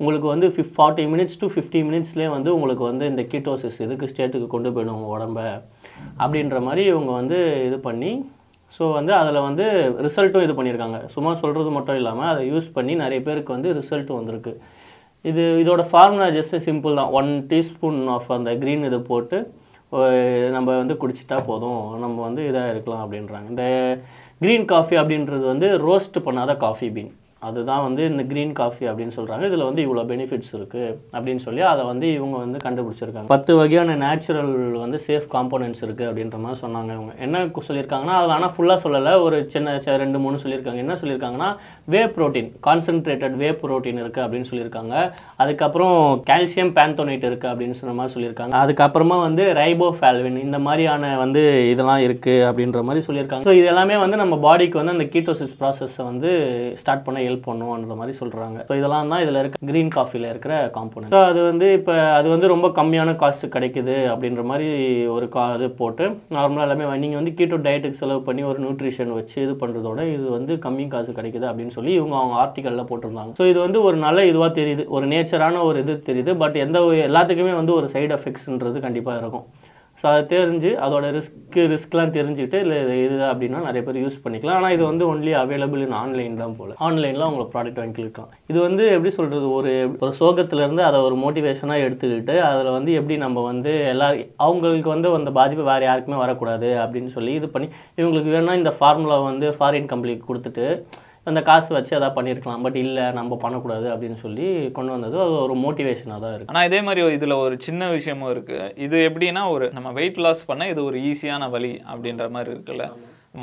உங்களுக்கு 0.00 0.28
வந்து 0.34 0.46
fif 0.54 0.74
forty 0.76 1.04
minutes 1.14 1.40
to 1.40 1.46
fifty 1.54 1.80
மினிட்ஸ்லேயே 1.88 2.28
வந்து 2.36 2.50
உங்களுக்கு 2.54 2.84
வந்து 2.90 3.04
இந்த 3.10 3.22
கீட்டோசிஸ் 3.32 3.80
இதுக்கு 3.86 4.08
ஸ்டேட்டுக்கு 4.12 4.46
கொண்டு 4.54 4.70
போயிடும் 4.70 4.96
உங்கள் 4.98 5.14
உடம்ப? 5.16 5.40
அப்படின்ற 6.22 6.60
மாதிரி 6.68 6.84
இவங்க 6.92 7.10
வந்து 7.20 7.38
இது 7.66 7.78
பண்ணி 7.88 8.12
ஸோ 8.76 8.84
வந்து 8.98 9.12
அதில் 9.20 9.44
வந்து 9.46 9.64
ரிசல்ட்டும் 10.06 10.44
இது 10.46 10.54
பண்ணியிருக்காங்க. 10.58 10.98
சும்மா 11.14 11.32
சொல்கிறது 11.42 11.70
மட்டும் 11.76 11.98
இல்லாமல் 12.00 12.30
அதை 12.32 12.42
யூஸ் 12.52 12.68
பண்ணி 12.76 12.94
நிறைய 13.02 13.20
பேருக்கு 13.26 13.56
வந்து 13.56 13.70
ரிசல்ட்டும் 13.80 14.20
வந்திருக்கு. 14.20 14.52
இது 15.30 15.42
இதோட 15.62 15.82
ஃபார்முலா 15.90 16.28
ஜஸ்ட் 16.36 16.56
சிம்பிள் 16.68 16.98
தான். 17.00 17.10
ஒன் 17.18 17.30
டீஸ்பூன் 17.50 18.00
ஆஃப் 18.14 18.30
அந்த 18.38 18.52
க்ரீன் 18.62 18.86
இதை 18.90 19.00
போட்டு 19.10 19.38
நம்ம 20.56 20.68
வந்து 20.82 20.94
குடிச்சிட்டா 21.02 21.38
போதும். 21.50 21.82
நம்ம 22.04 22.16
வந்து 22.28 22.42
இதாக 22.50 22.72
இருக்கலாம் 22.74 23.02
அப்படின்றாங்க. 23.04 23.48
இந்த 23.52 23.64
க்ரீன் 24.44 24.64
காஃபி 24.72 24.94
அப்படின்றது 25.00 25.44
வந்து 25.52 25.68
ரோஸ்ட் 25.88 26.16
பண்ணாத 26.28 26.54
காஃபி 26.64 26.88
பீன் 26.94 27.12
அதுதான் 27.48 27.84
வந்து 27.86 28.02
இந்த 28.10 28.22
க்ரீன் 28.30 28.52
காஃபி 28.60 28.84
அப்படின்னு 28.90 29.14
சொல்கிறாங்க 29.18 29.44
இதில் 29.50 29.66
வந்து 29.68 29.82
இவ்வளோ 29.86 30.02
பெனிஃபிட்ஸ் 30.10 30.52
இருக்குது 30.58 30.90
அப்படின்னு 31.14 31.42
சொல்லி 31.46 31.62
அதை 31.72 31.82
வந்து 31.90 32.06
இவங்க 32.18 32.36
வந்து 32.44 32.58
கண்டுபிடிச்சிருக்காங்க. 32.64 33.28
பத்து 33.34 33.52
வகையான 33.60 33.96
நேச்சுரல் 34.04 34.52
வந்து 34.84 35.00
சேஃப் 35.06 35.26
காம்போனன்ட்ஸ் 35.34 35.82
இருக்குது 35.86 36.08
அப்படின்ற 36.10 36.38
மாதிரி 36.44 36.60
சொன்னாங்க 36.64 36.90
இவங்க. 36.98 37.14
என்ன 37.26 37.44
சொல்லியிருக்காங்கன்னா 37.68 38.16
அதில் 38.20 38.36
ஆனால் 38.36 38.54
ஃபுல்லாக 38.56 38.78
சொல்லலை. 38.84 39.14
ஒரு 39.26 39.38
சின்ன 39.54 39.78
ரெண்டு 40.04 40.20
மூணு 40.24 40.42
சொல்லியிருக்காங்க. 40.44 40.82
என்ன 40.86 40.96
சொல்லியிருக்காங்கன்னா 41.02 41.50
whey 41.88 42.00
protein 42.14 42.48
concentrated 42.66 43.34
whey 43.40 43.48
protein 43.60 44.00
இருக்குது 44.02 44.24
அப்படின்னு 44.24 44.48
சொல்லியிருக்காங்க. 44.48 44.94
அதுக்கப்புறம் 45.42 45.96
கால்சியம் 46.28 46.72
பேந்தோனேட் 46.76 47.24
இருக்குது 47.28 47.50
அப்படின்னு 47.52 47.76
சொன்ன 47.78 47.94
மாதிரி 47.98 48.14
சொல்லியிருக்காங்க. 48.16 48.52
அதுக்கப்புறமா 48.62 49.16
வந்து 49.26 49.44
ரைபோஃபால்வின் 49.60 50.38
இந்த 50.44 50.58
மாதிரியான 50.66 51.10
வந்து 51.22 51.42
இதெல்லாம் 51.72 52.02
இருக்குது 52.06 52.44
அப்படின்ற 52.48 52.82
மாதிரி 52.88 53.02
சொல்லியிருக்காங்க. 53.08 53.46
ஸோ 53.48 53.54
இது 53.60 53.66
எல்லாமே 53.72 53.96
வந்து 54.04 54.20
நம்ம 54.22 54.38
பாடிக்கு 54.46 54.80
வந்து 54.80 54.94
அந்த 54.96 55.06
கீட்டோசிஸ் 55.14 55.56
ப்ராசஸை 55.62 56.04
வந்து 56.10 56.30
ஸ்டார்ட் 56.82 57.04
பண்ண 57.08 57.24
ஹெல்ப் 57.26 57.48
பண்ணுவோன்ற 57.48 57.96
மாதிரி 58.02 58.14
சொல்கிறாங்க 58.20 58.58
ஸோ 58.70 58.76
இதெல்லாம் 58.80 59.10
தான் 59.14 59.24
இதில் 59.24 59.40
இருக்க 59.42 59.70
க்ரீன் 59.72 59.92
காஃபியில் 59.96 60.30
இருக்கிற 60.32 60.54
காம்போனன்ட் 60.78 61.14
ஸோ 61.16 61.22
அது 61.32 61.42
வந்து 61.50 61.66
இப்போ 61.80 61.96
அது 62.18 62.28
வந்து 62.34 62.52
ரொம்ப 62.54 62.70
கம்மியான 62.78 63.16
காஸ்ட் 63.24 63.46
கிடைக்குது 63.56 63.96
அப்படின்ற 64.12 64.44
மாதிரி 64.52 64.68
ஒரு 65.16 65.28
கா 65.36 65.44
இது 65.58 65.70
போட்டு 65.82 66.04
நார்மலாக 66.36 66.66
எல்லாமே 66.68 66.88
நீங்கள் 67.04 67.20
வந்து 67.20 67.36
கீட்டோ 67.40 67.60
டயட்டுக்கு 67.66 68.00
செலவு 68.02 68.22
பண்ணி 68.28 68.44
ஒரு 68.52 68.58
நியூட்ரிஷன் 68.64 69.12
வச்சு 69.18 69.36
இது 69.46 69.54
பண்ணுறதோட 69.62 70.00
இது 70.14 70.26
வந்து 70.38 70.52
கம்மி 70.66 70.86
காசு 70.94 71.10
கிடைக்குது 71.18 71.46
அப்படின்னு 71.50 71.71
சொல்லி 71.72 71.92
இவங்க 71.92 72.16
அவங்க 72.16 72.36
ஆர்டிக்கலில் 72.42 72.90
போட்டிருந்தாங்க. 72.90 73.32
ஸோ 73.38 73.48
இது 73.48 73.60
வந்து 73.60 73.82
ஒரு 73.82 73.96
நல்ல 73.96 74.22
இதுவாக 74.22 74.52
தெரியுது. 74.52 74.84
ஒரு 74.88 75.06
நேச்சரான 75.06 75.62
ஒரு 75.62 75.78
இது 75.78 76.02
தெரியுது. 76.06 76.36
பட் 76.36 76.56
எந்த 76.56 76.78
ஒரு- 76.80 77.04
எல்லாத்துக்குமே 77.08 77.54
வந்து 77.54 77.74
ஒரு 77.74 77.88
சைடு 77.92 78.18
எஃபெக்ட்ஸ்ன்றது 78.18 78.80
கண்டிப்பாக 78.80 79.18
இருக்கும். 79.18 79.46
ஸோ 80.02 80.06
அதை 80.06 80.38
தெரிஞ்சு 80.38 80.70
அதோட 80.84 81.06
ரிஸ்க்கு 81.16 81.62
ரிஸ்க்லாம் 81.72 82.12
தெரிஞ்சுக்கிட்டு 82.12 82.54
இல்லை 82.54 82.82
இது 82.82 83.04
இது 83.04 83.14
அப்படின்னா 83.14 83.64
நிறைய 83.64 83.82
பேர் 83.82 84.06
யூஸ் 84.06 84.20
பண்ணிக்கலாம். 84.24 84.50
ஆனால் 84.50 84.72
இது 84.72 84.84
வந்து 84.84 85.14
ஒன்லி 85.14 85.32
அவைலபிள் 85.34 85.78
இன் 85.78 85.92
ஆன்லைன் 85.92 86.36
தான் 86.36 86.56
போல். 86.56 86.74
ஆன்லைனில் 86.78 87.22
உங்களுக்கு 87.22 87.58
ப்ராடக்ட் 87.58 87.84
வாங்கிக்கலாம் 87.84 88.30
இது 88.46 88.60
வந்து 88.60 88.86
எப்படி 88.86 89.10
சொல்கிறது 89.10 89.52
ஒரு 89.52 89.96
ஒரு 90.00 90.12
சோகத்துலேருந்து 90.20 90.80
அதை 90.80 91.00
ஒரு 91.00 91.16
மோட்டிவேஷனாக 91.16 91.84
எடுத்துக்கிட்டு 91.88 92.38
அதில் 92.38 92.70
வந்து 92.70 92.92
எப்படி 92.92 93.16
நம்ம 93.16 93.42
வந்து 93.42 93.86
எல்லா 93.88 94.12
அவங்களுக்கு 94.36 94.88
வந்து 94.88 95.14
அந்த 95.14 95.30
பாதிப்பு 95.30 95.64
வேறு 95.64 95.84
யாருக்குமே 95.84 96.16
வரக்கூடாது 96.16 96.76
அப்படின்னு 96.78 97.06
சொல்லி 97.06 97.32
இது 97.32 97.48
பண்ணி 97.48 97.68
இவங்களுக்கு 97.96 98.32
வேணால் 98.36 98.56
இந்த 98.56 98.74
ஃபார்முலா 98.78 99.20
வந்து 99.20 99.50
ஃபாரின் 99.50 99.86
கம்பெனிக்கு 99.86 100.34
கொடுத்துட்டு 100.34 100.66
அந்த 101.26 101.40
காசு 101.48 101.68
வச்சு 101.74 101.92
எதாவது 101.96 102.14
பண்ணியிருக்கலாம் 102.16 102.64
பட் 102.66 102.78
இல்லை 102.84 103.04
நம்ம 103.18 103.36
பண்ணக்கூடாது 103.42 103.86
அப்படின்னு 103.92 104.18
சொல்லி 104.22 104.46
கொண்டு 104.76 104.90
வந்தது 104.94 105.16
அது 105.24 105.34
ஒரு 105.46 105.54
மோட்டிவேஷனாக 105.64 106.18
தான் 106.24 106.34
இருக்குது 106.34 106.50
ஆனால் 106.52 106.66
இதே 106.68 106.80
மாதிரி 106.86 107.02
இதில் 107.16 107.34
ஒரு 107.44 107.54
சின்ன 107.66 107.90
விஷயமும் 107.96 108.30
இருக்குது 108.34 108.72
இது 108.86 108.96
எப்படின்னா 109.08 109.42
ஒரு 109.54 109.66
நம்ம 109.76 109.92
வெயிட் 109.98 110.20
லாஸ் 110.24 110.42
பண்ண 110.50 110.68
இது 110.72 110.80
ஒரு 110.88 110.98
ஈஸியான 111.10 111.50
வழி 111.54 111.72
அப்படின்ற 111.92 112.26
மாதிரி 112.36 112.50
இருக்குல்ல. 112.54 112.86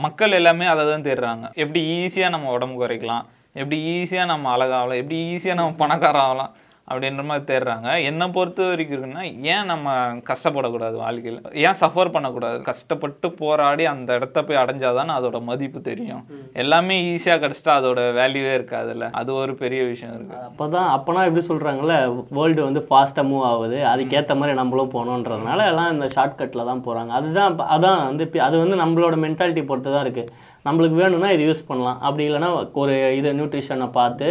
மக்கள் 0.05 0.37
எல்லாமே 0.39 0.65
அதை 0.71 0.83
தான் 0.89 1.05
தேடுறாங்க. 1.07 1.45
எப்படி 1.63 1.81
ஈஸியாக 1.99 2.33
நம்ம 2.35 2.51
உடம்பு 2.57 2.77
குறைக்கலாம்? 2.81 3.23
எப்படி 3.61 3.77
ஈஸியாக 3.93 4.31
நம்ம 4.33 4.51
அழகாகலாம்? 4.55 4.99
எப்படி 5.01 5.19
ஈஸியாக 5.35 5.59
நம்ம 5.59 5.77
பணக்காரம் 5.83 6.25
ஆகலாம்? 6.27 6.51
அப்படின்ற 6.89 7.23
மாதிரி 7.29 7.45
தேடுறாங்க. 7.51 7.89
என்னை 8.09 8.25
பொறுத்த 8.37 8.67
வரைக்கும் 8.69 8.95
இருக்குன்னா 8.95 9.23
ஏன் 9.53 9.69
நம்ம 9.71 9.95
கஷ்டப்படக்கூடாது 10.29 10.95
வாழ்க்கையில்? 11.03 11.39
ஏன் 11.65 11.77
சஃபர் 11.81 12.13
பண்ணக்கூடாது? 12.15 12.57
கஷ்டப்பட்டு 12.69 13.29
போராடி 13.41 13.85
அந்த 13.93 14.17
இடத்த 14.19 14.43
போய் 14.47 14.61
அடைஞ்சாதானே 14.63 15.13
அதோட 15.19 15.39
மதிப்பு 15.49 15.81
தெரியும். 15.89 16.23
எல்லாமே 16.63 16.97
ஈஸியாக 17.13 17.41
கிடச்சிட்டா 17.43 17.73
அதோட 17.79 17.99
வேல்யூவே 18.19 18.53
இருக்காதுல்ல. 18.59 19.07
அது 19.21 19.29
ஒரு 19.41 19.55
பெரிய 19.63 19.81
விஷயம் 19.91 20.15
இருக்குது 20.17 20.45
அப்போ 20.49 20.67
தான் 20.75 20.89
அப்போனா 20.95 21.25
எப்படி 21.29 21.45
சொல்கிறாங்கல்ல 21.51 21.97
வேர்ல்டு 22.39 22.61
வந்து 22.69 22.83
ஃபாஸ்ட்டாக 22.89 23.27
மூவ் 23.31 23.47
ஆகுது. 23.51 23.79
அதுக்கேற்ற 23.93 24.35
மாதிரி 24.41 24.59
நம்மளும் 24.61 24.93
போகணுன்றதுனால 24.95 25.67
எல்லாம் 25.73 25.93
இந்த 25.95 26.09
ஷார்ட்கட்டில் 26.17 26.69
தான் 26.71 26.85
போகிறாங்க 26.87 27.11
அதுதான் 27.19 27.57
அதான் 27.77 27.99
வந்து 28.09 28.25
அது 28.49 28.55
வந்து 28.63 28.77
நம்மளோட 28.83 29.17
மென்டாலிட்டி 29.25 29.63
பொறுத்து 29.71 29.89
தான் 29.95 30.05
இருக்குது 30.05 30.47
நம்மளுக்கு 30.67 30.95
வேணும்னா 31.01 31.29
இது 31.35 31.43
யூஸ் 31.47 31.67
பண்ணலாம். 31.69 31.99
அப்படி 32.07 32.23
இல்லைன்னா 32.29 32.49
ஒரு 32.81 32.93
இது 33.19 33.29
நியூட்ரிஷனை 33.37 33.87
பார்த்து 33.97 34.27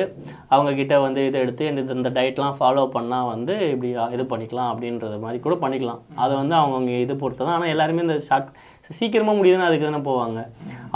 அவங்கக்கிட்ட 0.54 0.94
வந்து 1.06 1.20
இதை 1.28 1.38
எடுத்து 1.44 1.68
இந்த 1.70 1.94
இந்த 1.98 2.10
டயட்லாம் 2.16 2.56
ஃபாலோ 2.58 2.84
பண்ணால் 2.96 3.30
வந்து 3.34 3.54
இப்படி 3.74 3.90
இது 4.16 4.24
பண்ணிக்கலாம் 4.32 4.70
அப்படின்றது 4.72 5.18
மாதிரி 5.24 5.40
கூட 5.46 5.56
பண்ணிக்கலாம். 5.64 6.02
அதை 6.24 6.32
வந்து 6.42 6.56
அவங்கவுங்க 6.60 6.94
இது 7.04 7.16
பொறுத்து 7.22 7.42
தான் 7.44 7.56
ஆனால் 7.58 7.72
எல்லாருமே 7.74 8.04
இந்த 8.06 8.18
ஷார்ட் 8.28 8.50
சீக்கிரமாக 8.96 9.36
முடியுதுன்னா 9.38 9.66
அதுக்கு 9.68 9.86
தானே 9.86 10.00
போவாங்க. 10.08 10.38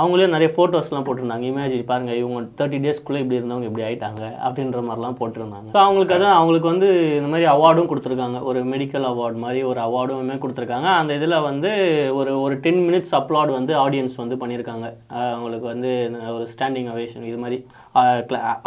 அவங்களே 0.00 0.28
நிறைய 0.35 0.50
ஃபோட்டோஸ்லாம் 0.55 1.05
போட்டிருந்தாங்க. 1.07 1.44
இமேஜின் 1.50 1.88
பாருங்கள் 1.90 2.18
இவங்க 2.20 2.40
தேர்ட்டி 2.59 2.78
டேஸ்க்குள்ளே 2.85 3.20
இப்படி 3.22 3.38
இருந்தவங்க 3.38 3.68
இப்படி 3.70 3.85
ஆயிட்டாங்க 3.88 4.22
அப்படின்ற 4.46 4.81
மாதிரிலாம் 4.87 5.18
போட்டிருந்தாங்க. 5.18 5.68
ஸோ 5.74 5.81
அவங்களுக்கு 5.87 6.16
அதான் 6.16 6.37
அவங்களுக்கு 6.38 6.68
வந்து 6.72 6.88
இந்த 7.18 7.28
மாதிரி 7.33 7.48
அவார்டும் 7.55 7.90
கொடுத்துருக்காங்க. 7.90 8.40
ஒரு 8.50 8.62
மெடிக்கல் 8.72 9.07
அவார்டு 9.11 9.44
மாதிரி 9.44 9.62
ஒரு 9.72 9.83
அவார்டுமே 9.87 10.38
கொடுத்துருக்காங்க. 10.44 10.88
அந்த 11.00 11.12
இதில் 11.20 11.44
வந்து 11.50 11.72
ஒரு 12.20 12.35
ஒரு 12.44 12.57
டென் 12.66 12.83
மினிட்ஸ் 12.88 13.14
அப்லாட் 13.20 13.57
வந்து 13.59 13.74
ஆடியன்ஸ் 13.85 14.16
வந்து 14.22 14.40
பண்ணியிருக்காங்க. 14.42 14.88
அவங்களுக்கு 15.35 15.68
வந்து 15.74 15.92
ஒரு 16.37 16.46
ஸ்டாண்டிங் 16.55 16.90
அவேஷன் 16.94 17.28
இது 17.33 17.40
மாதிரி. 17.44 17.59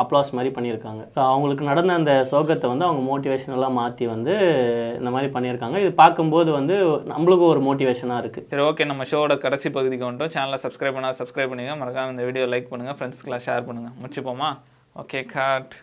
அப்ளாஸ் 0.02 0.30
மாதிரி 0.38 0.50
பண்ணியிருக்காங்க. 0.56 1.02
ஸோ 1.14 1.20
அவங்களுக்கு 1.30 1.64
நடந்த 1.70 1.94
அந்த 2.00 2.14
சோகத்தை 2.32 2.68
வந்து 2.72 2.88
அவங்க 2.88 3.02
மோட்டிவேஷனெல்லாம் 3.12 3.78
மாற்றி 3.80 4.06
வந்து 4.14 4.34
இந்த 5.00 5.12
மாதிரி 5.16 5.30
பண்ணியிருக்காங்க. 5.36 5.80
இது 5.84 5.92
பார்க்கும்போது 6.02 6.52
வந்து 6.60 6.76
நம்மளுக்கும் 7.14 7.52
ஒரு 7.54 7.64
மோட்டிவேஷனாக 7.70 8.22
இருக்குது 8.24 8.48
சரி 8.52 8.66
ஓகே 8.70 8.90
நம்ம 8.92 9.08
ஷோட 9.14 9.38
கடைசி 9.46 9.70
பகுதிக்கு 9.78 10.08
வந்துட்டோம். 10.08 10.34
சேனலை 10.38 10.60
சப்ஸ்கிரைப் 10.66 10.98
பண்ணால் 11.00 11.20
சப்ஸ்கிரைப் 11.22 11.52
பண்ணுங்க 11.54 11.76
மறக்காம 11.82 12.16
இந்த 12.16 12.26
வீடியோ 12.30 12.46
லைக் 12.54 12.72
பண்ணுங்கள் 12.74 12.98
ஃப்ரெண்ட்ஸ்க்கெலாம் 13.00 13.46
ஷேர் 13.48 13.68
பண்ணுங்கள் 13.70 13.98
முடிச்சுப்போமா? 14.04 14.52
Okay 15.04 15.22
God 15.36 15.76